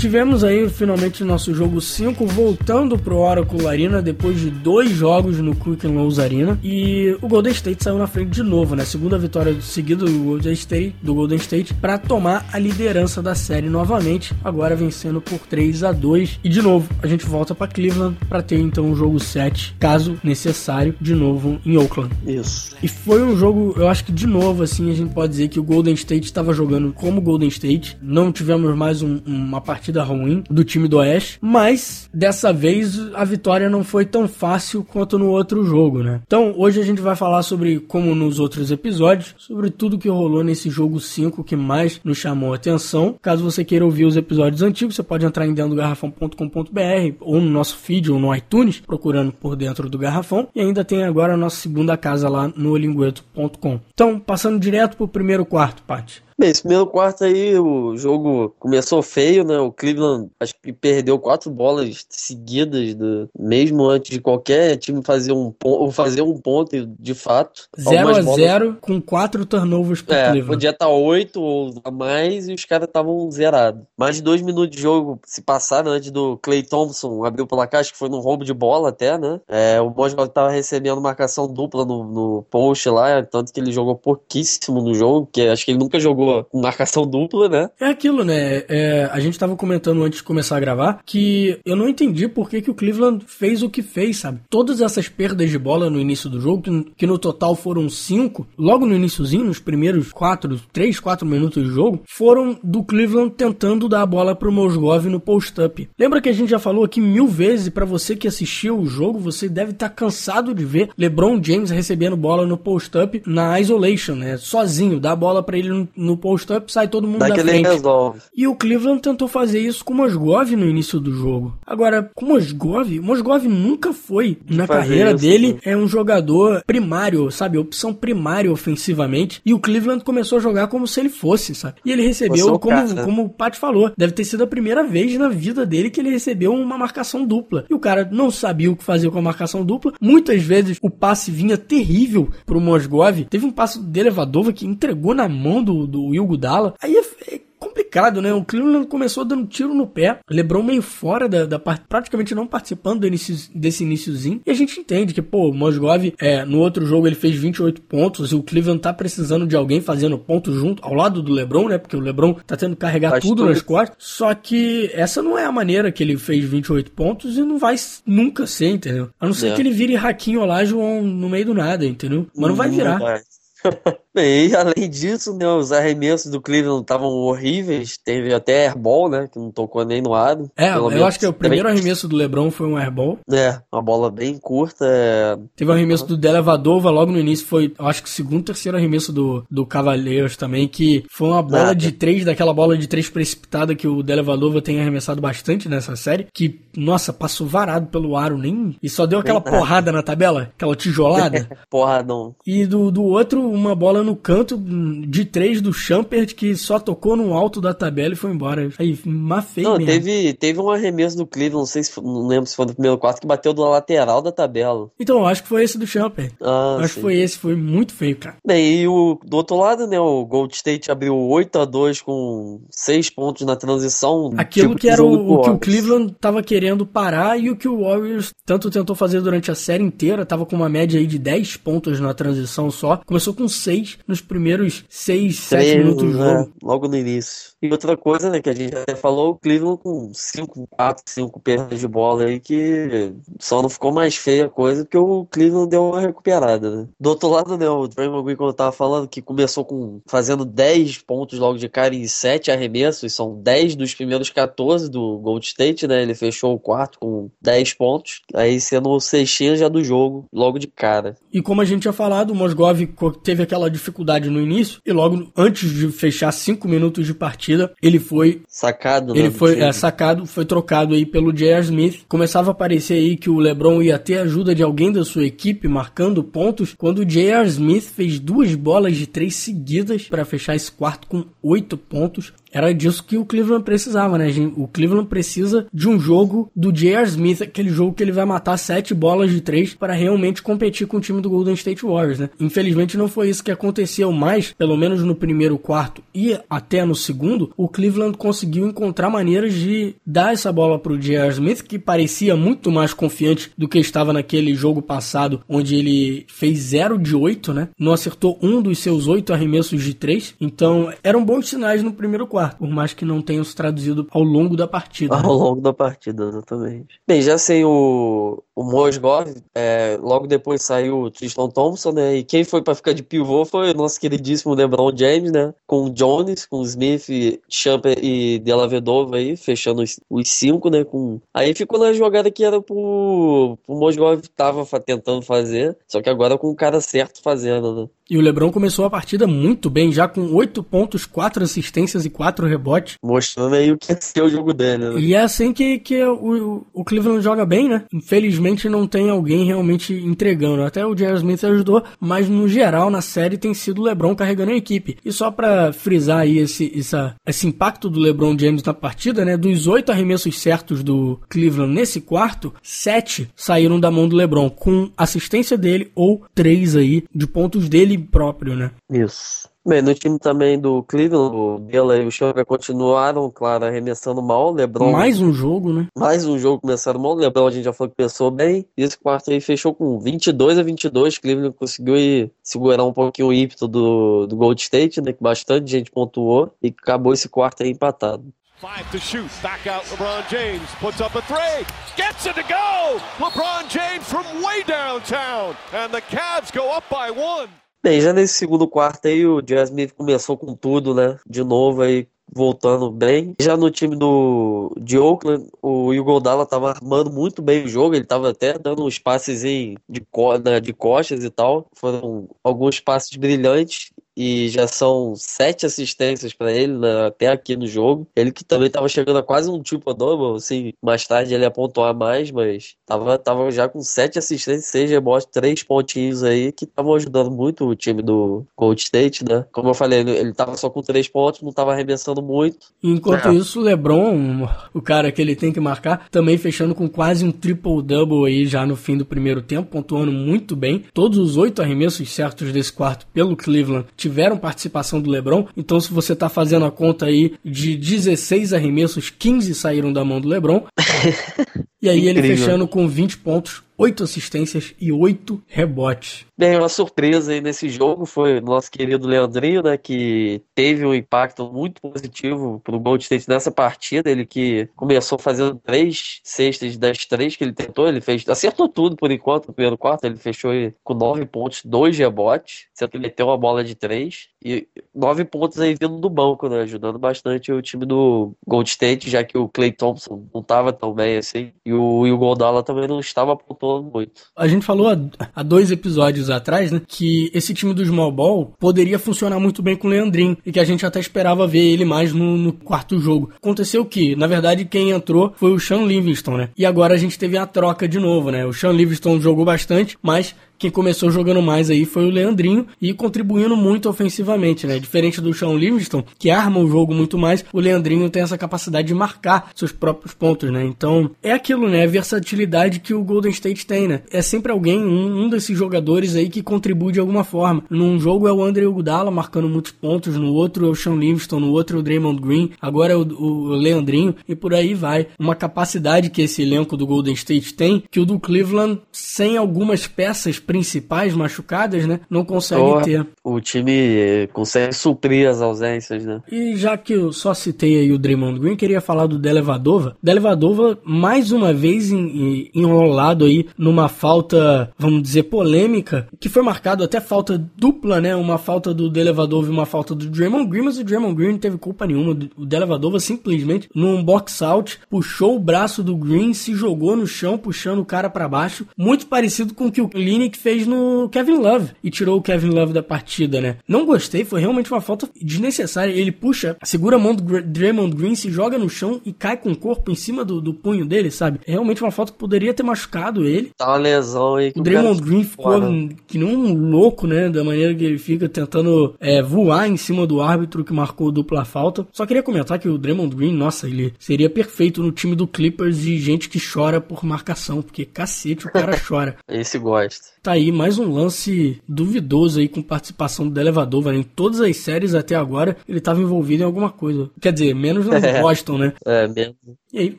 Tivemos 0.00 0.42
aí 0.42 0.66
finalmente 0.70 1.22
nosso 1.22 1.54
jogo 1.54 1.78
5 1.78 2.24
voltando 2.24 2.96
pro 2.96 3.18
Oracle 3.18 3.66
Arena 3.66 4.00
depois 4.00 4.40
de 4.40 4.48
dois 4.48 4.92
jogos 4.92 5.36
no 5.36 5.54
Quicken 5.54 5.94
Lowe's 5.94 6.18
Arena 6.18 6.58
e 6.64 7.14
o 7.20 7.28
Golden 7.28 7.52
State 7.52 7.84
saiu 7.84 7.98
na 7.98 8.06
frente 8.06 8.30
de 8.30 8.42
novo, 8.42 8.74
né? 8.74 8.82
Segunda 8.86 9.18
vitória 9.18 9.60
seguida 9.60 10.06
do 10.06 10.18
Golden 10.20 10.54
State, 10.54 10.96
do 11.02 11.14
Golden 11.14 11.36
State 11.36 11.74
para 11.74 11.98
tomar 11.98 12.46
a 12.50 12.58
liderança 12.58 13.20
da 13.20 13.34
série 13.34 13.68
novamente, 13.68 14.32
agora 14.42 14.74
vencendo 14.74 15.20
por 15.20 15.40
3 15.40 15.84
a 15.84 15.92
2 15.92 16.40
e 16.42 16.48
de 16.48 16.62
novo 16.62 16.88
a 17.02 17.06
gente 17.06 17.26
volta 17.26 17.54
para 17.54 17.70
Cleveland 17.70 18.16
para 18.26 18.40
ter 18.40 18.58
então 18.58 18.90
o 18.90 18.96
jogo 18.96 19.20
7, 19.20 19.76
caso 19.78 20.18
necessário, 20.24 20.94
de 20.98 21.14
novo 21.14 21.60
em 21.62 21.76
Oakland. 21.76 22.10
Isso. 22.26 22.74
E 22.82 22.88
foi 22.88 23.22
um 23.22 23.36
jogo, 23.36 23.74
eu 23.76 23.86
acho 23.86 24.06
que 24.06 24.12
de 24.12 24.26
novo 24.26 24.62
assim 24.62 24.90
a 24.90 24.94
gente 24.94 25.12
pode 25.12 25.32
dizer 25.32 25.48
que 25.48 25.60
o 25.60 25.62
Golden 25.62 25.92
State 25.92 26.24
estava 26.24 26.54
jogando 26.54 26.90
como 26.90 27.20
Golden 27.20 27.50
State. 27.50 27.98
Não 28.00 28.32
tivemos 28.32 28.74
mais 28.74 29.02
um, 29.02 29.20
uma 29.26 29.60
partida 29.60 29.89
partida 29.90 30.02
ruim 30.04 30.44
do 30.48 30.64
time 30.64 30.88
do 30.88 30.98
Oeste, 30.98 31.38
mas 31.40 32.08
dessa 32.14 32.52
vez 32.52 32.98
a 33.14 33.24
vitória 33.24 33.68
não 33.68 33.82
foi 33.82 34.04
tão 34.04 34.28
fácil 34.28 34.84
quanto 34.84 35.18
no 35.18 35.28
outro 35.28 35.64
jogo, 35.64 36.02
né? 36.02 36.20
Então 36.26 36.54
hoje 36.56 36.80
a 36.80 36.84
gente 36.84 37.00
vai 37.00 37.16
falar 37.16 37.42
sobre, 37.42 37.80
como 37.80 38.14
nos 38.14 38.38
outros 38.38 38.70
episódios, 38.70 39.34
sobre 39.36 39.70
tudo 39.70 39.98
que 39.98 40.08
rolou 40.08 40.44
nesse 40.44 40.70
jogo 40.70 41.00
5 41.00 41.42
que 41.44 41.56
mais 41.56 42.00
nos 42.04 42.18
chamou 42.18 42.52
a 42.52 42.56
atenção. 42.56 43.16
Caso 43.20 43.42
você 43.42 43.64
queira 43.64 43.84
ouvir 43.84 44.04
os 44.04 44.16
episódios 44.16 44.62
antigos, 44.62 44.94
você 44.94 45.02
pode 45.02 45.26
entrar 45.26 45.46
em 45.46 45.52
dentro 45.52 45.70
do 45.70 45.76
garrafão.com.br 45.76 47.14
ou 47.20 47.40
no 47.40 47.50
nosso 47.50 47.76
feed 47.76 48.10
ou 48.12 48.18
no 48.18 48.34
iTunes, 48.34 48.80
procurando 48.80 49.32
por 49.32 49.56
dentro 49.56 49.88
do 49.88 49.98
garrafão. 49.98 50.48
E 50.54 50.60
ainda 50.60 50.84
tem 50.84 51.02
agora 51.02 51.34
a 51.34 51.36
nossa 51.36 51.56
segunda 51.56 51.96
casa 51.96 52.28
lá 52.28 52.52
no 52.56 52.76
lingueto.com. 52.76 53.80
Então, 53.92 54.18
passando 54.18 54.60
direto 54.60 54.96
pro 54.96 55.08
primeiro 55.08 55.44
quarto, 55.44 55.82
Paty. 55.82 56.22
Bem, 56.40 56.48
esse 56.48 56.62
primeiro 56.62 56.86
quarto 56.86 57.22
aí, 57.22 57.54
o 57.58 57.94
jogo 57.98 58.54
começou 58.58 59.02
feio, 59.02 59.44
né? 59.44 59.58
O 59.58 59.70
Cleveland 59.70 60.30
acho 60.40 60.54
que 60.54 60.72
perdeu 60.72 61.18
quatro 61.18 61.50
bolas 61.50 62.06
seguidas, 62.08 62.94
do, 62.94 63.28
mesmo 63.38 63.86
antes 63.86 64.10
de 64.10 64.22
qualquer 64.22 64.78
time 64.78 65.02
fazer 65.04 65.32
um, 65.32 65.52
ponto, 65.52 65.92
fazer 65.92 66.22
um 66.22 66.32
ponto, 66.38 66.74
de 66.98 67.12
fato. 67.12 67.68
0 67.78 68.08
a 68.08 68.22
0 68.22 68.24
bolas... 68.24 68.78
com 68.80 69.02
quatro 69.02 69.44
turnovers 69.44 70.00
pro 70.00 70.14
é, 70.14 70.30
Cleveland. 70.30 70.46
Podia 70.46 70.70
estar 70.70 70.86
tá 70.86 70.90
oito 70.90 71.42
ou 71.42 71.74
a 71.84 71.90
mais 71.90 72.48
e 72.48 72.54
os 72.54 72.64
caras 72.64 72.88
estavam 72.88 73.30
zerados. 73.30 73.82
Mais 73.94 74.16
de 74.16 74.22
dois 74.22 74.40
minutos 74.40 74.74
de 74.74 74.80
jogo 74.80 75.20
se 75.26 75.42
passaram 75.42 75.90
antes 75.90 76.10
do 76.10 76.38
Clay 76.38 76.62
Thompson 76.62 77.22
abrir 77.22 77.42
o 77.42 77.46
placar, 77.46 77.82
acho 77.82 77.92
que 77.92 77.98
foi 77.98 78.08
num 78.08 78.20
roubo 78.20 78.46
de 78.46 78.54
bola 78.54 78.88
até, 78.88 79.18
né? 79.18 79.42
É, 79.46 79.78
o 79.78 79.90
Mosgov 79.90 80.28
estava 80.28 80.48
recebendo 80.48 81.02
marcação 81.02 81.46
dupla 81.46 81.84
no, 81.84 82.02
no 82.02 82.42
post 82.50 82.88
lá, 82.88 83.22
tanto 83.22 83.52
que 83.52 83.60
ele 83.60 83.72
jogou 83.72 83.94
pouquíssimo 83.94 84.80
no 84.80 84.94
jogo, 84.94 85.28
que 85.30 85.42
acho 85.42 85.66
que 85.66 85.72
ele 85.72 85.78
nunca 85.78 86.00
jogou 86.00 86.29
com 86.50 86.60
marcação 86.60 87.06
dupla, 87.06 87.48
né? 87.48 87.70
É 87.80 87.86
aquilo, 87.86 88.24
né? 88.24 88.64
É, 88.68 89.08
a 89.12 89.20
gente 89.20 89.38
tava 89.38 89.56
comentando 89.56 90.02
antes 90.02 90.18
de 90.18 90.24
começar 90.24 90.56
a 90.56 90.60
gravar 90.60 91.00
que 91.04 91.58
eu 91.64 91.76
não 91.76 91.88
entendi 91.88 92.28
por 92.28 92.48
que, 92.48 92.62
que 92.62 92.70
o 92.70 92.74
Cleveland 92.74 93.24
fez 93.26 93.62
o 93.62 93.70
que 93.70 93.82
fez, 93.82 94.18
sabe? 94.18 94.40
Todas 94.48 94.80
essas 94.80 95.08
perdas 95.08 95.50
de 95.50 95.58
bola 95.58 95.90
no 95.90 96.00
início 96.00 96.28
do 96.30 96.40
jogo, 96.40 96.62
que, 96.96 97.06
no 97.06 97.18
total 97.18 97.54
foram 97.54 97.88
cinco, 97.88 98.46
logo 98.56 98.86
no 98.86 98.94
iníciozinho, 98.94 99.44
nos 99.44 99.58
primeiros 99.58 100.12
quatro, 100.12 100.60
três, 100.72 101.00
quatro 101.00 101.26
minutos 101.26 101.62
de 101.62 101.70
jogo, 101.70 102.02
foram 102.06 102.58
do 102.62 102.84
Cleveland 102.84 103.34
tentando 103.36 103.88
dar 103.88 104.02
a 104.02 104.06
bola 104.06 104.34
pro 104.34 104.52
Mosgov 104.52 105.06
no 105.06 105.20
post-up. 105.20 105.88
Lembra 105.98 106.20
que 106.20 106.28
a 106.28 106.32
gente 106.32 106.50
já 106.50 106.58
falou 106.58 106.84
aqui 106.84 107.00
mil 107.00 107.26
vezes, 107.26 107.68
para 107.68 107.84
você 107.84 108.14
que 108.16 108.28
assistiu 108.28 108.78
o 108.78 108.86
jogo, 108.86 109.18
você 109.18 109.48
deve 109.48 109.72
estar 109.72 109.88
tá 109.88 109.94
cansado 109.94 110.54
de 110.54 110.64
ver 110.64 110.90
LeBron 110.96 111.42
James 111.42 111.70
recebendo 111.70 112.16
bola 112.16 112.46
no 112.46 112.56
post-up 112.56 113.22
na 113.26 113.58
isolation, 113.60 114.14
né? 114.14 114.36
Sozinho, 114.36 115.00
dá 115.00 115.12
a 115.12 115.16
bola 115.16 115.42
para 115.42 115.58
ele 115.58 115.88
no, 115.96 116.09
no 116.10 116.16
post-up, 116.16 116.70
sai 116.70 116.88
todo 116.88 117.06
mundo 117.06 117.20
Daquele 117.20 117.42
da 117.42 117.52
frente. 117.52 117.68
resolve. 117.68 118.20
E 118.36 118.46
o 118.46 118.54
Cleveland 118.54 119.00
tentou 119.00 119.28
fazer 119.28 119.60
isso 119.60 119.84
com 119.84 119.92
o 119.92 119.96
Mosgov 119.96 120.54
no 120.56 120.66
início 120.66 120.98
do 120.98 121.12
jogo. 121.12 121.56
Agora, 121.66 122.10
com 122.14 122.26
o 122.26 122.28
Mosgov, 122.30 122.98
o 122.98 123.02
Mosgov 123.02 123.46
nunca 123.46 123.92
foi, 123.92 124.38
na 124.48 124.66
carreira 124.66 125.10
isso, 125.12 125.20
dele, 125.20 125.52
né? 125.54 125.60
é 125.64 125.76
um 125.76 125.86
jogador 125.86 126.62
primário, 126.66 127.30
sabe? 127.30 127.58
Opção 127.58 127.94
primária 127.94 128.50
ofensivamente. 128.52 129.40
E 129.44 129.54
o 129.54 129.58
Cleveland 129.58 130.04
começou 130.04 130.38
a 130.38 130.40
jogar 130.40 130.66
como 130.66 130.86
se 130.86 131.00
ele 131.00 131.08
fosse, 131.08 131.54
sabe? 131.54 131.76
E 131.84 131.92
ele 131.92 132.06
recebeu, 132.06 132.58
como, 132.58 132.76
cara. 132.76 133.04
como 133.04 133.24
o 133.24 133.28
Pat 133.28 133.56
falou, 133.56 133.92
deve 133.96 134.12
ter 134.12 134.24
sido 134.24 134.42
a 134.44 134.46
primeira 134.46 134.82
vez 134.82 135.16
na 135.16 135.28
vida 135.28 135.64
dele 135.64 135.90
que 135.90 136.00
ele 136.00 136.10
recebeu 136.10 136.52
uma 136.52 136.76
marcação 136.76 137.24
dupla. 137.24 137.64
E 137.70 137.74
o 137.74 137.78
cara 137.78 138.08
não 138.10 138.30
sabia 138.30 138.70
o 138.70 138.76
que 138.76 138.84
fazer 138.84 139.10
com 139.10 139.18
a 139.18 139.22
marcação 139.22 139.64
dupla. 139.64 139.92
Muitas 140.00 140.42
vezes 140.42 140.78
o 140.82 140.90
passe 140.90 141.30
vinha 141.30 141.56
terrível 141.56 142.28
pro 142.44 142.60
Mosgov. 142.60 143.24
Teve 143.28 143.46
um 143.46 143.50
passe 143.50 143.80
do 143.80 143.98
Elevador 143.98 144.52
que 144.52 144.66
entregou 144.66 145.14
na 145.14 145.28
mão 145.28 145.62
do, 145.62 145.86
do 145.86 145.99
Will 146.08 146.26
Gudala. 146.26 146.74
Aí 146.80 146.94
é, 146.96 147.34
é 147.34 147.40
complicado, 147.60 148.22
né? 148.22 148.32
O 148.32 148.42
Cleveland 148.42 148.86
começou 148.86 149.24
dando 149.24 149.46
tiro 149.46 149.74
no 149.74 149.86
pé, 149.86 150.18
LeBron 150.28 150.62
meio 150.62 150.80
fora 150.80 151.28
da, 151.28 151.44
da 151.44 151.58
parte, 151.58 151.84
praticamente 151.88 152.34
não 152.34 152.46
participando 152.46 153.06
início, 153.06 153.36
desse 153.54 153.84
iníciozinho. 153.84 154.40
E 154.46 154.50
a 154.50 154.54
gente 154.54 154.80
entende 154.80 155.12
que, 155.12 155.20
pô, 155.20 155.50
o 155.50 155.54
Mosgov, 155.54 156.12
é, 156.18 156.44
no 156.44 156.58
outro 156.58 156.86
jogo 156.86 157.06
ele 157.06 157.14
fez 157.14 157.36
28 157.36 157.82
pontos 157.82 158.32
e 158.32 158.34
o 158.34 158.42
Cleveland 158.42 158.80
tá 158.80 158.92
precisando 158.92 159.46
de 159.46 159.54
alguém 159.54 159.80
fazendo 159.80 160.18
pontos 160.18 160.54
junto, 160.56 160.84
ao 160.84 160.94
lado 160.94 161.22
do 161.22 161.32
LeBron, 161.32 161.68
né? 161.68 161.78
Porque 161.78 161.96
o 161.96 162.00
LeBron 162.00 162.34
tá 162.46 162.56
tendo 162.56 162.74
que 162.74 162.80
carregar 162.80 163.10
Faz 163.10 163.22
tudo, 163.22 163.42
tudo 163.42 163.50
nas 163.50 163.62
costas. 163.62 163.96
Só 163.98 164.34
que 164.34 164.90
essa 164.94 165.22
não 165.22 165.38
é 165.38 165.44
a 165.44 165.52
maneira 165.52 165.92
que 165.92 166.02
ele 166.02 166.16
fez 166.16 166.44
28 166.44 166.90
pontos 166.92 167.36
e 167.36 167.42
não 167.42 167.58
vai 167.58 167.76
nunca 168.06 168.46
ser, 168.46 168.68
entendeu? 168.68 169.10
A 169.20 169.26
não 169.26 169.34
ser 169.34 169.48
é. 169.48 169.54
que 169.54 169.60
ele 169.60 169.70
vire 169.70 169.94
Raquinho 169.94 170.44
lá, 170.46 170.64
João, 170.64 171.02
no 171.02 171.28
meio 171.28 171.44
do 171.44 171.54
nada, 171.54 171.84
entendeu? 171.84 172.26
Mas 172.34 172.48
não 172.48 172.56
vai 172.56 172.70
virar. 172.70 173.20
E 174.16 174.52
além 174.56 174.88
disso, 174.88 175.36
né, 175.36 175.46
os 175.46 175.72
arremessos 175.72 176.30
do 176.30 176.40
Cleveland 176.40 176.82
estavam 176.82 177.08
horríveis. 177.08 177.96
Teve 177.96 178.34
até 178.34 178.66
airball, 178.66 179.08
né? 179.08 179.28
Que 179.32 179.38
não 179.38 179.50
tocou 179.50 179.84
nem 179.84 180.02
no 180.02 180.14
ar. 180.14 180.38
É, 180.56 180.74
eu 180.74 180.88
menos, 180.88 181.04
acho 181.04 181.18
que 181.18 181.26
o 181.26 181.32
primeiro 181.32 181.68
arremesso 181.68 182.08
do 182.08 182.16
LeBron 182.16 182.50
foi 182.50 182.66
um 182.66 182.76
airball. 182.76 183.18
É, 183.30 183.60
uma 183.72 183.82
bola 183.82 184.10
bem 184.10 184.38
curta. 184.38 184.84
É... 184.86 185.38
Teve 185.54 185.70
o 185.70 185.74
um 185.74 185.76
arremesso 185.76 186.06
do 186.06 186.16
Delevadova 186.16 186.90
logo 186.90 187.12
no 187.12 187.18
início. 187.18 187.46
Foi, 187.46 187.72
acho 187.78 188.02
que 188.02 188.08
o 188.08 188.12
segundo, 188.12 188.44
terceiro 188.44 188.76
arremesso 188.76 189.12
do, 189.12 189.44
do 189.50 189.64
Cavaleiros 189.64 190.36
também. 190.36 190.66
Que 190.66 191.04
foi 191.10 191.28
uma 191.28 191.42
bola 191.42 191.64
Nada. 191.64 191.74
de 191.76 191.92
três, 191.92 192.24
daquela 192.24 192.52
bola 192.52 192.76
de 192.76 192.86
três 192.86 193.08
precipitada 193.08 193.74
que 193.74 193.86
o 193.86 194.02
Delevadova 194.02 194.60
tem 194.60 194.80
arremessado 194.80 195.20
bastante 195.20 195.68
nessa 195.68 195.94
série. 195.96 196.26
Que, 196.32 196.60
nossa, 196.76 197.12
passou 197.12 197.46
varado 197.46 197.86
pelo 197.86 198.16
aro 198.16 198.36
nem. 198.36 198.76
E 198.82 198.88
só 198.88 199.06
deu 199.06 199.18
aquela 199.18 199.40
porrada 199.40 199.92
na 199.92 200.02
tabela, 200.02 200.50
aquela 200.54 200.74
tijolada. 200.74 201.48
Porradão. 201.70 202.34
E 202.46 202.66
do, 202.66 202.90
do 202.90 203.04
outro, 203.04 203.48
uma 203.48 203.74
bola 203.74 203.99
no 204.02 204.16
canto 204.16 204.56
de 204.56 205.24
três 205.24 205.60
do 205.60 205.72
Champert 205.72 206.34
que 206.34 206.54
só 206.56 206.78
tocou 206.78 207.16
no 207.16 207.34
alto 207.34 207.60
da 207.60 207.74
tabela 207.74 208.14
e 208.14 208.16
foi 208.16 208.30
embora. 208.30 208.70
Aí, 208.78 208.98
má 209.04 209.42
feia 209.42 209.68
Não, 209.68 209.78
mesmo. 209.78 209.92
teve, 209.92 210.32
teve 210.34 210.60
um 210.60 210.70
arremesso 210.70 211.16
do 211.16 211.26
Cleveland, 211.26 211.60
não 211.60 211.66
sei 211.66 211.82
se 211.82 212.00
não 212.00 212.26
lembro 212.26 212.46
se 212.46 212.56
foi 212.56 212.66
no 212.66 212.74
primeiro 212.74 212.98
quarto, 212.98 213.20
que 213.20 213.26
bateu 213.26 213.52
do 213.52 213.62
lateral 213.62 214.22
da 214.22 214.32
tabela. 214.32 214.90
Então, 214.98 215.26
acho 215.26 215.42
que 215.42 215.48
foi 215.48 215.64
esse 215.64 215.78
do 215.78 215.86
Champert. 215.86 216.32
Ah, 216.40 216.78
acho 216.80 216.88
sim. 216.88 216.94
que 216.94 217.00
foi 217.00 217.16
esse, 217.18 217.38
foi 217.38 217.54
muito 217.56 217.94
feio, 217.94 218.16
cara. 218.16 218.36
Bem, 218.46 218.82
e 218.82 218.88
o, 218.88 219.18
do 219.24 219.36
outro 219.36 219.56
lado, 219.56 219.86
né, 219.86 219.98
o 219.98 220.24
Gold 220.24 220.54
State 220.54 220.90
abriu 220.90 221.16
8 221.16 221.58
a 221.58 221.64
2 221.64 222.02
com 222.02 222.60
6 222.70 223.10
pontos 223.10 223.46
na 223.46 223.56
transição. 223.56 224.32
Aquilo 224.36 224.70
tipo 224.70 224.80
que 224.80 224.88
era 224.88 225.02
o, 225.02 225.34
o 225.34 225.42
que 225.42 225.50
o 225.50 225.58
Cleveland 225.58 226.14
tava 226.20 226.42
querendo 226.42 226.86
parar 226.86 227.38
e 227.38 227.50
o 227.50 227.56
que 227.56 227.68
o 227.68 227.82
Warriors 227.82 228.32
tanto 228.44 228.70
tentou 228.70 228.96
fazer 228.96 229.20
durante 229.20 229.50
a 229.50 229.54
série 229.54 229.84
inteira, 229.84 230.26
tava 230.26 230.46
com 230.46 230.56
uma 230.56 230.68
média 230.68 230.98
aí 230.98 231.06
de 231.06 231.18
10 231.18 231.56
pontos 231.58 232.00
na 232.00 232.14
transição 232.14 232.70
só. 232.70 233.00
Começou 233.06 233.34
com 233.34 233.48
6 233.48 233.89
nos 234.06 234.20
primeiros 234.20 234.84
6, 234.88 235.38
7 235.38 235.78
minutos 235.78 236.12
do 236.12 236.18
né? 236.18 236.38
jogo. 236.38 236.52
Logo 236.62 236.88
no 236.88 236.96
início. 236.96 237.50
E 237.62 237.70
outra 237.70 237.96
coisa, 237.96 238.30
né, 238.30 238.40
que 238.40 238.48
a 238.48 238.54
gente 238.54 238.74
até 238.74 238.94
falou, 238.94 239.32
o 239.32 239.36
Cleveland 239.36 239.80
com 239.82 240.10
5, 240.14 240.66
4, 240.70 241.02
5 241.06 241.40
perdas 241.40 241.78
de 241.78 241.86
bola 241.86 242.24
aí, 242.24 242.40
que 242.40 243.12
só 243.38 243.60
não 243.60 243.68
ficou 243.68 243.92
mais 243.92 244.16
feia 244.16 244.46
a 244.46 244.48
coisa, 244.48 244.84
porque 244.84 244.96
o 244.96 245.26
Cleveland 245.30 245.68
deu 245.68 245.86
uma 245.86 246.00
recuperada, 246.00 246.70
né. 246.70 246.88
Do 246.98 247.10
outro 247.10 247.28
lado, 247.28 247.58
né, 247.58 247.68
o 247.68 247.86
Draymond 247.86 248.24
Green, 248.24 248.36
quando 248.36 248.50
eu 248.50 248.54
tava 248.54 248.72
falando, 248.72 249.08
que 249.08 249.20
começou 249.20 249.64
com 249.64 250.00
fazendo 250.06 250.44
10 250.44 250.98
pontos 250.98 251.38
logo 251.38 251.58
de 251.58 251.68
cara 251.68 251.94
em 251.94 252.06
7 252.06 252.50
arremessos, 252.50 253.12
são 253.12 253.40
10 253.40 253.76
dos 253.76 253.94
primeiros 253.94 254.30
14 254.30 254.90
do 254.90 255.18
Gold 255.18 255.46
State, 255.46 255.86
né, 255.86 256.02
ele 256.02 256.14
fechou 256.14 256.54
o 256.54 256.58
quarto 256.58 256.98
com 256.98 257.30
10 257.42 257.74
pontos, 257.74 258.22
aí 258.34 258.60
sendo 258.60 258.90
o 258.90 259.00
sextinho 259.00 259.56
já 259.56 259.68
do 259.68 259.84
jogo, 259.84 260.26
logo 260.32 260.58
de 260.58 260.66
cara. 260.66 261.16
E 261.32 261.42
como 261.42 261.60
a 261.60 261.64
gente 261.64 261.82
tinha 261.82 261.92
falado, 261.92 262.30
o 262.30 262.34
Mosgov 262.34 262.80
teve 263.22 263.42
aquela 263.42 263.70
dificuldade 263.80 264.30
no 264.30 264.40
início 264.40 264.80
e 264.84 264.92
logo 264.92 265.30
antes 265.36 265.70
de 265.70 265.88
fechar 265.88 266.30
cinco 266.32 266.68
minutos 266.68 267.06
de 267.06 267.14
partida, 267.14 267.72
ele 267.82 267.98
foi 267.98 268.42
sacado, 268.46 269.14
né, 269.14 269.20
Ele 269.20 269.30
foi 269.30 269.60
é, 269.60 269.72
sacado, 269.72 270.26
foi 270.26 270.44
trocado 270.44 270.94
aí 270.94 271.04
pelo 271.04 271.32
J.R. 271.32 271.62
Smith. 271.62 272.04
Começava 272.08 272.50
a 272.50 272.54
parecer 272.54 272.94
aí 272.94 273.16
que 273.16 273.30
o 273.30 273.38
LeBron 273.38 273.82
ia 273.82 273.98
ter 273.98 274.18
ajuda 274.18 274.54
de 274.54 274.62
alguém 274.62 274.92
da 274.92 275.04
sua 275.04 275.24
equipe 275.24 275.66
marcando 275.66 276.22
pontos, 276.22 276.74
quando 276.76 277.00
o 277.00 277.04
J.R. 277.04 277.48
Smith 277.48 277.84
fez 277.84 278.18
duas 278.20 278.54
bolas 278.54 278.96
de 278.96 279.06
três 279.06 279.36
seguidas 279.36 280.04
para 280.04 280.24
fechar 280.24 280.54
esse 280.54 280.70
quarto 280.70 281.06
com 281.06 281.24
oito 281.42 281.76
pontos. 281.76 282.32
Era 282.52 282.74
disso 282.74 283.04
que 283.04 283.16
o 283.16 283.24
Cleveland 283.24 283.64
precisava, 283.64 284.18
né? 284.18 284.28
O 284.56 284.66
Cleveland 284.66 285.08
precisa 285.08 285.66
de 285.72 285.88
um 285.88 285.98
jogo 285.98 286.50
do 286.54 286.72
J.R. 286.72 287.06
Smith, 287.06 287.42
aquele 287.42 287.70
jogo 287.70 287.94
que 287.94 288.02
ele 288.02 288.12
vai 288.12 288.24
matar 288.24 288.56
sete 288.56 288.92
bolas 288.92 289.30
de 289.30 289.40
três 289.40 289.74
para 289.74 289.94
realmente 289.94 290.42
competir 290.42 290.86
com 290.86 290.96
o 290.96 291.00
time 291.00 291.20
do 291.20 291.30
Golden 291.30 291.54
State 291.54 291.84
Warriors, 291.84 292.18
né? 292.18 292.30
Infelizmente 292.40 292.96
não 292.96 293.08
foi 293.08 293.28
isso 293.28 293.44
que 293.44 293.50
aconteceu, 293.50 294.10
mas 294.12 294.52
pelo 294.52 294.76
menos 294.76 295.02
no 295.02 295.14
primeiro 295.14 295.58
quarto 295.58 296.02
e 296.14 296.36
até 296.48 296.84
no 296.84 296.94
segundo, 296.94 297.52
o 297.56 297.68
Cleveland 297.68 298.16
conseguiu 298.16 298.66
encontrar 298.66 299.10
maneiras 299.10 299.54
de 299.54 299.94
dar 300.04 300.32
essa 300.32 300.52
bola 300.52 300.78
para 300.78 300.92
o 300.92 300.98
J.R. 300.98 301.30
Smith, 301.30 301.62
que 301.62 301.78
parecia 301.78 302.36
muito 302.36 302.70
mais 302.70 302.92
confiante 302.92 303.52
do 303.56 303.68
que 303.68 303.78
estava 303.78 304.12
naquele 304.12 304.54
jogo 304.54 304.82
passado, 304.82 305.42
onde 305.48 305.76
ele 305.76 306.24
fez 306.28 306.58
0 306.58 306.98
de 306.98 307.14
8, 307.14 307.54
né? 307.54 307.68
Não 307.78 307.92
acertou 307.92 308.38
um 308.42 308.60
dos 308.60 308.78
seus 308.78 309.06
oito 309.06 309.32
arremessos 309.32 309.82
de 309.82 309.94
três. 309.94 310.34
Então, 310.40 310.92
eram 311.02 311.24
bons 311.24 311.48
sinais 311.48 311.82
no 311.82 311.92
primeiro 311.92 312.26
quarto 312.26 312.39
quarto, 312.40 312.58
por 312.58 312.68
mais 312.68 312.92
que 312.92 313.04
não 313.04 313.20
tenham 313.20 313.44
se 313.44 313.54
traduzido 313.54 314.06
ao 314.10 314.22
longo 314.22 314.56
da 314.56 314.66
partida. 314.66 315.14
Ao 315.14 315.22
né? 315.22 315.28
longo 315.28 315.60
da 315.60 315.72
partida, 315.72 316.24
exatamente. 316.24 317.00
Bem, 317.06 317.20
já 317.20 317.36
sem 317.36 317.64
o, 317.64 318.42
o 318.60 318.62
Mosgov, 318.62 319.26
é, 319.54 319.98
logo 320.02 320.26
depois 320.26 320.62
saiu 320.62 321.00
o 321.00 321.10
Tristan 321.10 321.48
Thompson, 321.48 321.92
né? 321.92 322.16
E 322.16 322.22
quem 322.22 322.44
foi 322.44 322.60
para 322.60 322.74
ficar 322.74 322.92
de 322.92 323.02
pivô 323.02 323.46
foi 323.46 323.70
o 323.70 323.74
nosso 323.74 323.98
queridíssimo 323.98 324.52
LeBron 324.52 324.94
James, 324.94 325.32
né? 325.32 325.54
Com 325.66 325.84
o 325.84 325.90
Jones, 325.90 326.44
com 326.44 326.58
o 326.58 326.62
Smith, 326.64 327.08
Champer 327.48 327.98
e 328.04 328.38
Della 328.38 328.68
Vedova 328.68 329.16
aí, 329.16 329.34
fechando 329.34 329.80
os, 329.80 329.98
os, 330.10 330.28
cinco, 330.28 330.68
né? 330.68 330.84
Com... 330.84 331.22
Aí 331.32 331.54
ficou 331.54 331.78
na 331.78 331.94
jogada 331.94 332.30
que 332.30 332.44
era 332.44 332.60
pro, 332.60 333.56
pro 333.64 333.76
Mosgov 333.76 334.20
tava 334.36 334.66
tentando 334.78 335.22
fazer, 335.22 335.74
só 335.88 336.02
que 336.02 336.10
agora 336.10 336.36
com 336.36 336.50
o 336.50 336.54
cara 336.54 336.82
certo 336.82 337.22
fazendo, 337.22 337.74
né? 337.74 337.88
E 338.10 338.18
o 338.18 338.20
Lebron 338.20 338.50
começou 338.50 338.84
a 338.84 338.90
partida 338.90 339.24
muito 339.24 339.70
bem, 339.70 339.92
já 339.92 340.08
com 340.08 340.34
8 340.34 340.64
pontos, 340.64 341.06
4 341.06 341.44
assistências 341.44 342.04
e 342.04 342.10
4 342.10 342.44
rebotes. 342.44 342.96
Mostrando 343.00 343.54
aí 343.54 343.70
o 343.70 343.78
que 343.78 343.92
é 343.92 344.00
ser 344.00 344.24
o 344.24 344.28
jogo 344.28 344.52
dele, 344.52 344.90
né? 344.90 345.00
E 345.00 345.14
é 345.14 345.20
assim 345.20 345.52
que, 345.52 345.78
que 345.78 346.02
o, 346.02 346.66
o 346.74 346.84
Cleveland 346.84 347.22
joga 347.22 347.46
bem, 347.46 347.68
né? 347.68 347.84
Infelizmente 347.92 348.49
não 348.68 348.86
tem 348.86 349.10
alguém 349.10 349.44
realmente 349.44 349.92
entregando. 349.92 350.62
Até 350.62 350.84
o 350.86 350.96
Jerry 350.96 351.16
Smith 351.16 351.44
ajudou, 351.44 351.82
mas 351.98 352.28
no 352.28 352.48
geral 352.48 352.90
na 352.90 353.00
série 353.00 353.38
tem 353.38 353.54
sido 353.54 353.80
o 353.80 353.84
Lebron 353.84 354.14
carregando 354.14 354.52
a 354.52 354.56
equipe. 354.56 354.96
E 355.04 355.12
só 355.12 355.30
para 355.30 355.72
frisar 355.72 356.20
aí 356.20 356.38
esse, 356.38 356.72
essa, 356.76 357.14
esse 357.26 357.46
impacto 357.46 357.90
do 357.90 358.00
LeBron 358.00 358.36
James 358.38 358.62
na 358.62 358.74
partida, 358.74 359.24
né? 359.24 359.36
Dos 359.36 359.66
8 359.66 359.90
arremessos 359.92 360.40
certos 360.40 360.82
do 360.82 361.20
Cleveland 361.28 361.72
nesse 361.72 362.00
quarto, 362.00 362.52
7 362.62 363.28
saíram 363.34 363.78
da 363.78 363.90
mão 363.90 364.08
do 364.08 364.16
LeBron, 364.16 364.48
com 364.50 364.90
assistência 364.96 365.56
dele 365.56 365.90
ou 365.94 366.24
3 366.34 366.76
aí 366.76 367.04
de 367.14 367.26
pontos 367.26 367.68
dele 367.68 367.98
próprio, 367.98 368.54
né? 368.54 368.70
Isso. 368.90 369.49
Bem, 369.66 369.82
no 369.82 369.94
time 369.94 370.18
também 370.18 370.58
do 370.58 370.82
Cleveland, 370.84 371.36
o 371.36 371.58
Bela 371.58 371.98
e 371.98 372.06
o 372.06 372.10
Schroeder 372.10 372.46
continuaram, 372.46 373.30
claro, 373.30 373.66
arremessando 373.66 374.22
mal. 374.22 374.52
LeBron. 374.54 374.90
Mais 374.90 375.20
um 375.20 375.34
jogo, 375.34 375.70
né? 375.70 375.86
Mais 375.94 376.24
um 376.26 376.38
jogo 376.38 376.62
começaram 376.62 376.98
mal. 376.98 377.14
LeBron 377.14 377.46
a 377.46 377.50
gente 377.50 377.64
já 377.64 377.72
falou 377.72 377.90
que 377.90 377.96
pensou 377.96 378.30
bem. 378.30 378.66
E 378.74 378.82
esse 378.82 378.98
quarto 378.98 379.30
aí 379.30 379.38
fechou 379.38 379.74
com 379.74 379.98
22 380.00 380.58
a 380.58 380.62
22. 380.62 381.18
Cleveland 381.18 381.54
conseguiu 381.54 381.96
ir 381.98 382.32
segurar 382.42 382.82
um 382.84 382.92
pouquinho 382.92 383.28
o 383.28 383.32
ímpeto 383.34 383.68
do, 383.68 384.26
do 384.26 384.34
Gold 384.34 384.62
State, 384.62 385.02
né? 385.02 385.12
Que 385.12 385.22
bastante 385.22 385.70
gente 385.70 385.90
pontuou. 385.90 386.50
E 386.62 386.68
acabou 386.68 387.12
esse 387.12 387.28
quarto 387.28 387.62
aí 387.62 387.70
empatado. 387.70 388.24
Five 388.60 388.90
to 388.92 388.98
shoot. 388.98 389.30
Back 389.42 389.68
out 389.68 389.84
LeBron 389.90 390.22
James. 390.30 390.68
Puts 390.80 391.02
up 391.02 391.14
a 391.16 391.22
three. 391.22 391.66
Gets 391.96 392.26
it 392.26 392.34
to 392.34 392.42
go. 392.42 392.98
LeBron 393.18 393.68
James 393.68 394.08
from 394.08 394.24
way 394.42 394.62
downtown. 394.66 395.54
And 395.74 395.92
the 395.92 396.00
Cavs 396.00 396.50
go 396.50 396.74
up 396.74 396.84
by 396.90 397.10
one. 397.10 397.48
Bem, 397.82 397.98
já 397.98 398.12
nesse 398.12 398.34
segundo 398.34 398.68
quarto 398.68 399.08
aí, 399.08 399.26
o 399.26 399.40
Jazz 399.40 399.70
Smith 399.70 399.94
começou 399.94 400.36
com 400.36 400.54
tudo, 400.54 400.94
né? 400.94 401.18
De 401.26 401.42
novo 401.42 401.80
aí, 401.80 402.06
voltando 402.30 402.90
bem. 402.90 403.34
Já 403.40 403.56
no 403.56 403.70
time 403.70 403.96
do 403.96 404.70
de 404.78 404.98
Oakland, 404.98 405.48
o 405.62 405.94
Iguodala 405.94 406.44
tava 406.44 406.70
armando 406.70 407.10
muito 407.10 407.40
bem 407.40 407.64
o 407.64 407.68
jogo, 407.68 407.94
ele 407.94 408.04
tava 408.04 408.30
até 408.30 408.58
dando 408.58 408.84
uns 408.84 408.98
passes 408.98 409.40
de, 409.40 410.00
co 410.10 410.36
né, 410.36 410.60
de 410.60 410.74
costas 410.74 411.24
e 411.24 411.30
tal. 411.30 411.68
Foram 411.74 412.28
alguns 412.44 412.80
passes 412.80 413.16
brilhantes 413.16 413.90
e 414.16 414.48
já 414.48 414.66
são 414.66 415.14
sete 415.16 415.66
assistências 415.66 416.32
para 416.32 416.52
ele 416.52 416.76
né, 416.76 417.06
até 417.06 417.28
aqui 417.28 417.56
no 417.56 417.66
jogo. 417.66 418.06
Ele 418.14 418.32
que 418.32 418.44
também 418.44 418.66
estava 418.66 418.88
chegando 418.88 419.18
a 419.18 419.22
quase 419.22 419.50
um 419.50 419.62
tipo 419.62 419.92
double, 419.94 420.36
assim, 420.36 420.72
mais 420.82 421.06
tarde 421.06 421.34
ele 421.34 421.44
ia 421.44 421.50
pontuar 421.50 421.94
mais, 421.94 422.30
mas 422.30 422.74
tava, 422.86 423.18
tava 423.18 423.50
já 423.50 423.68
com 423.68 423.80
sete 423.80 424.18
assistências, 424.18 424.66
seis 424.66 424.90
rebotes, 424.90 425.28
três 425.30 425.62
pontinhos 425.62 426.22
aí 426.22 426.52
que 426.52 426.64
estavam 426.64 426.94
ajudando 426.94 427.30
muito 427.30 427.66
o 427.66 427.74
time 427.74 428.02
do 428.02 428.44
Gold 428.56 428.80
State, 428.80 429.24
né? 429.24 429.44
Como 429.52 429.70
eu 429.70 429.74
falei, 429.74 430.00
ele, 430.00 430.10
ele 430.12 430.32
tava 430.32 430.56
só 430.56 430.68
com 430.68 430.82
três 430.82 431.08
pontos, 431.08 431.42
não 431.42 431.52
tava 431.52 431.72
arremessando 431.72 432.22
muito. 432.22 432.58
Enquanto 432.82 433.28
é. 433.28 433.34
isso, 433.34 433.60
o 433.60 433.62
LeBron, 433.62 434.48
o 434.74 434.82
cara 434.82 435.10
que 435.12 435.20
ele 435.20 435.36
tem 435.36 435.52
que 435.52 435.60
marcar, 435.60 436.08
também 436.10 436.36
fechando 436.36 436.74
com 436.74 436.88
quase 436.88 437.24
um 437.24 437.32
triple 437.32 437.82
double 437.82 438.26
aí 438.26 438.46
já 438.46 438.66
no 438.66 438.76
fim 438.76 438.96
do 438.96 439.04
primeiro 439.04 439.42
tempo, 439.42 439.70
pontuando 439.70 440.12
muito 440.12 440.56
bem. 440.56 440.84
Todos 440.92 441.18
os 441.18 441.36
oito 441.36 441.62
arremessos 441.62 442.12
certos 442.12 442.52
desse 442.52 442.72
quarto 442.72 443.06
pelo 443.12 443.36
Cleveland 443.36 443.86
tiveram 444.00 444.38
participação 444.38 445.00
do 445.00 445.10
LeBron. 445.10 445.46
Então, 445.56 445.78
se 445.80 445.92
você 445.92 446.16
tá 446.16 446.28
fazendo 446.28 446.64
a 446.64 446.70
conta 446.70 447.06
aí 447.06 447.34
de 447.44 447.76
16 447.76 448.54
arremessos, 448.54 449.10
15 449.10 449.54
saíram 449.54 449.92
da 449.92 450.04
mão 450.04 450.20
do 450.20 450.28
LeBron. 450.28 450.66
e 451.80 451.88
aí 451.88 452.08
ele 452.08 452.22
fechando 452.22 452.66
com 452.68 452.86
20 452.86 453.18
pontos, 453.18 453.62
8 453.80 454.04
assistências 454.04 454.74
e 454.78 454.92
8 454.92 455.42
rebotes. 455.46 456.26
Bem, 456.36 456.58
uma 456.58 456.68
surpresa 456.68 457.32
aí 457.32 457.40
nesse 457.40 457.68
jogo 457.70 458.04
foi 458.04 458.38
o 458.38 458.42
nosso 458.42 458.70
querido 458.70 459.06
Leandrinho, 459.06 459.62
né, 459.62 459.78
que 459.78 460.42
teve 460.54 460.84
um 460.84 460.94
impacto 460.94 461.50
muito 461.50 461.80
positivo 461.80 462.60
pro 462.62 462.78
Gold 462.78 463.02
State 463.02 463.28
nessa 463.28 463.50
partida. 463.50 464.10
Ele 464.10 464.26
que 464.26 464.68
começou 464.76 465.18
fazendo 465.18 465.54
três 465.56 466.20
cestas 466.22 466.76
das 466.76 467.06
três 467.06 467.36
que 467.36 467.44
ele 467.44 467.54
tentou, 467.54 467.88
ele 467.88 468.02
fez, 468.02 468.26
acertou 468.28 468.68
tudo 468.68 468.96
por 468.96 469.10
enquanto 469.10 469.48
no 469.48 469.54
primeiro 469.54 469.78
quarto, 469.78 470.04
ele 470.04 470.16
fechou 470.16 470.50
com 470.84 470.94
9 470.94 471.24
pontos, 471.24 471.62
2 471.64 471.96
rebotes, 471.96 472.66
sendo 472.74 472.90
que 472.90 472.96
ele 472.98 473.04
meteu 473.04 473.26
uma 473.26 473.38
bola 473.38 473.64
de 473.64 473.74
3 473.74 474.28
e 474.44 474.66
9 474.94 475.24
pontos 475.24 475.58
aí 475.58 475.74
vindo 475.78 475.98
do 475.98 476.10
banco, 476.10 476.48
né, 476.50 476.60
ajudando 476.60 476.98
bastante 476.98 477.50
o 477.50 477.62
time 477.62 477.86
do 477.86 478.34
Gold 478.46 478.68
State, 478.68 479.08
já 479.08 479.24
que 479.24 479.38
o 479.38 479.48
Clay 479.48 479.72
Thompson 479.72 480.26
não 480.34 480.42
estava 480.42 480.70
tão 480.70 480.92
bem 480.92 481.16
assim, 481.16 481.52
e 481.64 481.69
o, 481.72 482.06
e 482.06 482.12
o 482.12 482.18
Goldala 482.18 482.62
também 482.62 482.88
não 482.88 483.00
estava 483.00 483.32
apontando 483.32 483.90
muito. 483.92 484.22
A 484.36 484.46
gente 484.46 484.64
falou 484.64 484.88
há, 484.88 484.98
há, 485.34 485.42
dois 485.42 485.70
episódios 485.70 486.30
atrás, 486.30 486.70
né, 486.70 486.80
que 486.86 487.30
esse 487.34 487.54
time 487.54 487.74
do 487.74 487.84
Small 487.84 488.12
Ball 488.12 488.52
poderia 488.58 488.98
funcionar 488.98 489.38
muito 489.38 489.62
bem 489.62 489.76
com 489.76 489.88
o 489.88 489.90
Leandrinho 489.90 490.36
e 490.44 490.52
que 490.52 490.60
a 490.60 490.64
gente 490.64 490.84
até 490.84 491.00
esperava 491.00 491.46
ver 491.46 491.72
ele 491.72 491.84
mais 491.84 492.12
no, 492.12 492.36
no 492.36 492.52
quarto 492.52 492.98
jogo. 492.98 493.30
Aconteceu 493.36 493.84
que, 493.84 494.14
na 494.16 494.26
verdade, 494.26 494.64
quem 494.64 494.90
entrou 494.90 495.32
foi 495.36 495.52
o 495.52 495.60
Sean 495.60 495.84
Livingston, 495.84 496.36
né? 496.36 496.50
E 496.56 496.64
agora 496.64 496.94
a 496.94 496.98
gente 496.98 497.18
teve 497.18 497.36
a 497.36 497.46
troca 497.46 497.88
de 497.88 497.98
novo, 497.98 498.30
né? 498.30 498.46
O 498.46 498.52
Sean 498.52 498.72
Livingston 498.72 499.20
jogou 499.20 499.44
bastante, 499.44 499.98
mas 500.02 500.34
quem 500.60 500.70
começou 500.70 501.10
jogando 501.10 501.40
mais 501.40 501.70
aí 501.70 501.86
foi 501.86 502.04
o 502.04 502.10
Leandrinho 502.10 502.66
e 502.80 502.92
contribuindo 502.92 503.56
muito 503.56 503.88
ofensivamente, 503.88 504.66
né? 504.66 504.78
Diferente 504.78 505.18
do 505.18 505.32
Sean 505.32 505.54
Livingston, 505.54 506.04
que 506.18 506.30
arma 506.30 506.60
o 506.60 506.68
jogo 506.68 506.94
muito 506.94 507.16
mais, 507.16 507.42
o 507.50 507.58
Leandrinho 507.58 508.10
tem 508.10 508.22
essa 508.22 508.36
capacidade 508.36 508.88
de 508.88 508.94
marcar 508.94 509.50
seus 509.54 509.72
próprios 509.72 510.12
pontos, 510.12 510.52
né? 510.52 510.62
Então, 510.62 511.10
é 511.22 511.32
aquilo, 511.32 511.66
né? 511.66 511.84
A 511.84 511.88
versatilidade 511.88 512.80
que 512.80 512.92
o 512.92 513.02
Golden 513.02 513.32
State 513.32 513.66
tem, 513.66 513.88
né? 513.88 514.02
É 514.12 514.20
sempre 514.20 514.52
alguém, 514.52 514.78
um, 514.78 515.24
um 515.24 515.30
desses 515.30 515.56
jogadores 515.56 516.14
aí 516.14 516.28
que 516.28 516.42
contribui 516.42 516.92
de 516.92 517.00
alguma 517.00 517.24
forma. 517.24 517.64
Num 517.70 517.98
jogo 517.98 518.28
é 518.28 518.32
o 518.32 518.44
André 518.44 518.64
Iguodala 518.64 519.10
marcando 519.10 519.48
muitos 519.48 519.72
pontos, 519.72 520.14
no 520.16 520.34
outro 520.34 520.66
é 520.66 520.68
o 520.68 520.74
Sean 520.74 520.96
Livingston, 520.96 521.40
no 521.40 521.52
outro 521.52 521.78
é 521.78 521.80
o 521.80 521.82
Draymond 521.82 522.20
Green, 522.20 522.50
agora 522.60 522.92
é 522.92 522.96
o, 522.96 523.00
o 523.00 523.48
Leandrinho 523.54 524.14
e 524.28 524.36
por 524.36 524.52
aí 524.52 524.74
vai. 524.74 525.06
Uma 525.18 525.34
capacidade 525.34 526.10
que 526.10 526.20
esse 526.20 526.42
elenco 526.42 526.76
do 526.76 526.86
Golden 526.86 527.14
State 527.14 527.54
tem, 527.54 527.82
que 527.90 527.98
o 527.98 528.04
do 528.04 528.20
Cleveland, 528.20 528.78
sem 528.92 529.38
algumas 529.38 529.86
peças 529.86 530.38
principais 530.50 531.14
machucadas, 531.14 531.86
né? 531.86 532.00
Não 532.10 532.24
consegue 532.24 532.82
ter. 532.82 533.06
O 533.22 533.40
time 533.40 534.28
consegue 534.32 534.74
suprir 534.74 535.28
as 535.28 535.40
ausências, 535.40 536.04
né? 536.04 536.20
E 536.28 536.56
já 536.56 536.76
que 536.76 536.92
eu 536.92 537.12
só 537.12 537.32
citei 537.32 537.78
aí 537.78 537.92
o 537.92 537.98
Draymond 537.98 538.40
Green, 538.40 538.56
queria 538.56 538.80
falar 538.80 539.06
do 539.06 539.16
Delevadova. 539.16 539.96
Delevadova, 540.02 540.76
mais 540.82 541.30
uma 541.30 541.54
vez 541.54 541.92
enrolado 541.92 543.26
aí 543.26 543.46
numa 543.56 543.88
falta, 543.88 544.72
vamos 544.76 545.02
dizer, 545.02 545.22
polêmica, 545.24 546.08
que 546.18 546.28
foi 546.28 546.42
marcado 546.42 546.82
até 546.82 547.00
falta 547.00 547.38
dupla, 547.56 548.00
né? 548.00 548.16
Uma 548.16 548.36
falta 548.36 548.74
do 548.74 548.90
Delevadova 548.90 549.46
e 549.46 549.52
uma 549.52 549.66
falta 549.66 549.94
do 549.94 550.06
Draymond 550.06 550.50
Green, 550.50 550.64
mas 550.64 550.78
o 550.78 550.82
Draymond 550.82 551.14
Green 551.14 551.30
não 551.30 551.38
teve 551.38 551.58
culpa 551.58 551.86
nenhuma. 551.86 552.18
O 552.36 552.44
Delevadova 552.44 552.98
simplesmente, 552.98 553.68
num 553.72 554.02
box 554.02 554.42
out, 554.42 554.80
puxou 554.90 555.36
o 555.36 555.40
braço 555.40 555.80
do 555.80 555.96
Green, 555.96 556.34
se 556.34 556.56
jogou 556.56 556.96
no 556.96 557.06
chão, 557.06 557.38
puxando 557.38 557.78
o 557.78 557.86
cara 557.86 558.10
para 558.10 558.28
baixo. 558.28 558.66
Muito 558.76 559.06
parecido 559.06 559.54
com 559.54 559.66
o 559.66 559.70
que 559.70 559.80
o 559.80 559.88
Linick 559.94 560.39
fez 560.40 560.66
no 560.66 561.08
Kevin 561.10 561.36
Love 561.36 561.70
e 561.82 561.90
tirou 561.90 562.18
o 562.18 562.22
Kevin 562.22 562.50
Love 562.50 562.72
da 562.72 562.82
partida, 562.82 563.40
né? 563.40 563.56
Não 563.66 563.84
gostei, 563.84 564.24
foi 564.24 564.40
realmente 564.40 564.70
uma 564.70 564.80
falta 564.80 565.08
desnecessária. 565.20 565.92
Ele 565.92 566.12
puxa, 566.12 566.56
segura 566.62 566.96
a 566.96 566.98
mão 566.98 567.14
do 567.14 567.42
Draymond 567.42 567.94
Green, 567.94 568.14
se 568.14 568.30
joga 568.30 568.58
no 568.58 568.68
chão 568.68 569.00
e 569.04 569.12
cai 569.12 569.36
com 569.36 569.52
o 569.52 569.56
corpo 569.56 569.90
em 569.90 569.94
cima 569.94 570.24
do, 570.24 570.40
do 570.40 570.54
punho 570.54 570.84
dele, 570.84 571.10
sabe? 571.10 571.40
É 571.46 571.52
realmente 571.52 571.82
uma 571.82 571.90
falta 571.90 572.12
que 572.12 572.18
poderia 572.18 572.54
ter 572.54 572.62
machucado 572.62 573.24
ele. 573.24 573.50
Tá 573.56 573.68
uma 573.68 573.76
lesão 573.76 574.36
aí. 574.36 574.52
O 574.56 574.62
Draymond 574.62 575.00
Green 575.02 575.24
ficou 575.24 575.60
que 576.06 576.18
nem 576.18 576.36
um 576.36 576.70
louco, 576.70 577.06
né? 577.06 577.28
Da 577.28 577.44
maneira 577.44 577.74
que 577.74 577.84
ele 577.84 577.98
fica 577.98 578.28
tentando 578.28 578.94
é, 579.00 579.22
voar 579.22 579.68
em 579.68 579.76
cima 579.76 580.06
do 580.06 580.20
árbitro 580.20 580.64
que 580.64 580.72
marcou 580.72 581.12
dupla 581.12 581.44
falta. 581.44 581.86
Só 581.92 582.06
queria 582.06 582.22
comentar 582.22 582.58
que 582.58 582.68
o 582.68 582.78
Draymond 582.78 583.14
Green, 583.14 583.34
nossa, 583.34 583.66
ele 583.66 583.94
seria 583.98 584.30
perfeito 584.30 584.82
no 584.82 584.92
time 584.92 585.14
do 585.14 585.26
Clippers 585.26 585.80
de 585.80 585.98
gente 585.98 586.28
que 586.28 586.40
chora 586.40 586.80
por 586.80 587.04
marcação, 587.04 587.62
porque 587.62 587.84
cacete 587.84 588.46
o 588.46 588.52
cara 588.52 588.78
chora. 588.80 589.16
Esse 589.28 589.58
gosta. 589.58 590.06
Tá 590.22 590.29
aí 590.30 590.52
mais 590.52 590.78
um 590.78 590.92
lance 590.92 591.60
duvidoso 591.68 592.40
aí 592.40 592.48
com 592.48 592.62
participação 592.62 593.28
do 593.28 593.40
elevador, 593.40 593.82
velho. 593.82 593.98
Em 593.98 594.02
todas 594.02 594.40
as 594.40 594.56
séries 594.56 594.94
até 594.94 595.14
agora, 595.14 595.56
ele 595.68 595.78
estava 595.78 596.00
envolvido 596.00 596.42
em 596.42 596.46
alguma 596.46 596.70
coisa. 596.70 597.10
Quer 597.20 597.32
dizer, 597.32 597.54
menos 597.54 597.86
no 597.86 597.92
Boston, 598.22 598.58
né? 598.58 598.72
É, 598.84 599.08
mesmo. 599.08 599.36
E 599.72 599.78
aí, 599.78 599.98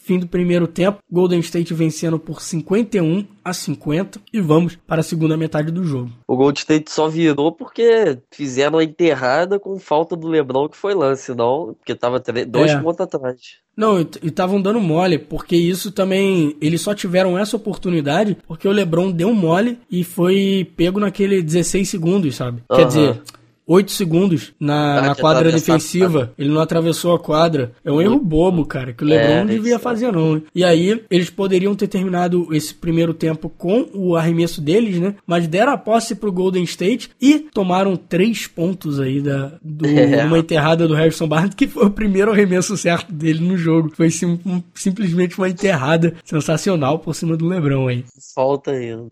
fim 0.00 0.18
do 0.18 0.26
primeiro 0.26 0.66
tempo, 0.66 0.98
Golden 1.10 1.40
State 1.40 1.72
vencendo 1.72 2.18
por 2.18 2.42
51 2.42 3.24
a 3.44 3.52
50 3.52 4.20
e 4.32 4.40
vamos 4.40 4.76
para 4.76 5.00
a 5.00 5.04
segunda 5.04 5.36
metade 5.36 5.70
do 5.70 5.84
jogo. 5.84 6.10
O 6.26 6.36
Golden 6.36 6.58
State 6.58 6.90
só 6.90 7.08
virou 7.08 7.52
porque 7.52 8.18
fizeram 8.32 8.78
a 8.78 8.84
enterrada 8.84 9.60
com 9.60 9.78
falta 9.78 10.16
do 10.16 10.26
LeBron 10.26 10.68
que 10.68 10.76
foi 10.76 10.94
lance, 10.94 11.34
não, 11.34 11.74
porque 11.74 11.94
tava 11.94 12.20
dois 12.48 12.72
é. 12.72 12.80
pontos 12.80 13.00
atrás. 13.00 13.40
Não, 13.76 14.00
e 14.00 14.08
estavam 14.22 14.60
dando 14.60 14.80
mole, 14.80 15.18
porque 15.18 15.54
isso 15.54 15.92
também. 15.92 16.56
Eles 16.62 16.80
só 16.80 16.94
tiveram 16.94 17.38
essa 17.38 17.56
oportunidade 17.56 18.36
porque 18.46 18.66
o 18.66 18.72
LeBron 18.72 19.10
deu 19.10 19.34
mole 19.34 19.78
e 19.90 20.02
foi 20.02 20.72
pego 20.76 20.98
naquele 20.98 21.42
16 21.42 21.88
segundos, 21.88 22.34
sabe? 22.34 22.62
Uhum. 22.70 22.76
Quer 22.76 22.86
dizer, 22.86 23.22
8 23.66 23.90
segundos 23.90 24.52
na, 24.60 25.00
na 25.00 25.14
quadra 25.14 25.50
defensiva. 25.50 26.32
Ele 26.38 26.50
não 26.50 26.60
atravessou 26.60 27.14
a 27.14 27.18
quadra. 27.18 27.72
É 27.84 27.90
um 27.90 28.00
erro 28.00 28.18
bobo, 28.18 28.64
cara, 28.64 28.92
que 28.92 29.02
o 29.02 29.06
LeBron 29.06 29.32
é, 29.32 29.38
não 29.40 29.46
devia 29.46 29.78
fazer, 29.78 30.12
não. 30.12 30.36
Né? 30.36 30.42
E 30.54 30.64
aí, 30.64 31.02
eles 31.10 31.30
poderiam 31.30 31.74
ter 31.74 31.88
terminado 31.88 32.48
esse 32.54 32.72
primeiro 32.72 33.12
tempo 33.12 33.48
com 33.48 33.88
o 33.92 34.16
arremesso 34.16 34.60
deles, 34.60 35.00
né? 35.00 35.16
Mas 35.26 35.48
deram 35.48 35.72
a 35.72 35.78
posse 35.78 36.14
pro 36.14 36.32
Golden 36.32 36.62
State 36.62 37.10
e 37.20 37.40
tomaram 37.40 37.96
três 37.96 38.46
pontos 38.46 39.00
aí 39.00 39.20
da, 39.20 39.58
do, 39.62 39.86
é. 39.86 40.24
uma 40.24 40.38
enterrada 40.38 40.86
do 40.86 40.94
Harrison 40.94 41.26
Barnes, 41.26 41.54
que 41.54 41.66
foi 41.66 41.86
o 41.86 41.90
primeiro 41.90 42.30
arremesso 42.30 42.76
certo 42.76 43.12
dele 43.12 43.40
no 43.40 43.56
jogo. 43.56 43.90
Foi 43.94 44.10
sim, 44.10 44.38
um, 44.46 44.62
simplesmente 44.74 45.36
uma 45.36 45.48
enterrada 45.48 46.14
sensacional 46.24 47.00
por 47.00 47.14
cima 47.14 47.36
do 47.36 47.46
LeBron 47.46 47.88
aí. 47.88 48.04
Falta 48.34 48.70
ainda. 48.70 49.08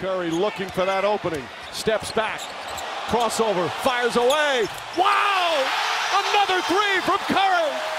Curry 0.00 0.30
looking 0.30 0.68
for 0.68 0.86
that 0.86 1.06
opening. 1.06 1.44
Steps 1.72 2.10
back. 2.12 2.40
Crossover, 3.10 3.68
fires 3.82 4.14
away. 4.14 4.68
Wow! 4.96 5.66
Another 6.30 6.62
three 6.62 7.00
from 7.02 7.18
Curry. 7.26 7.89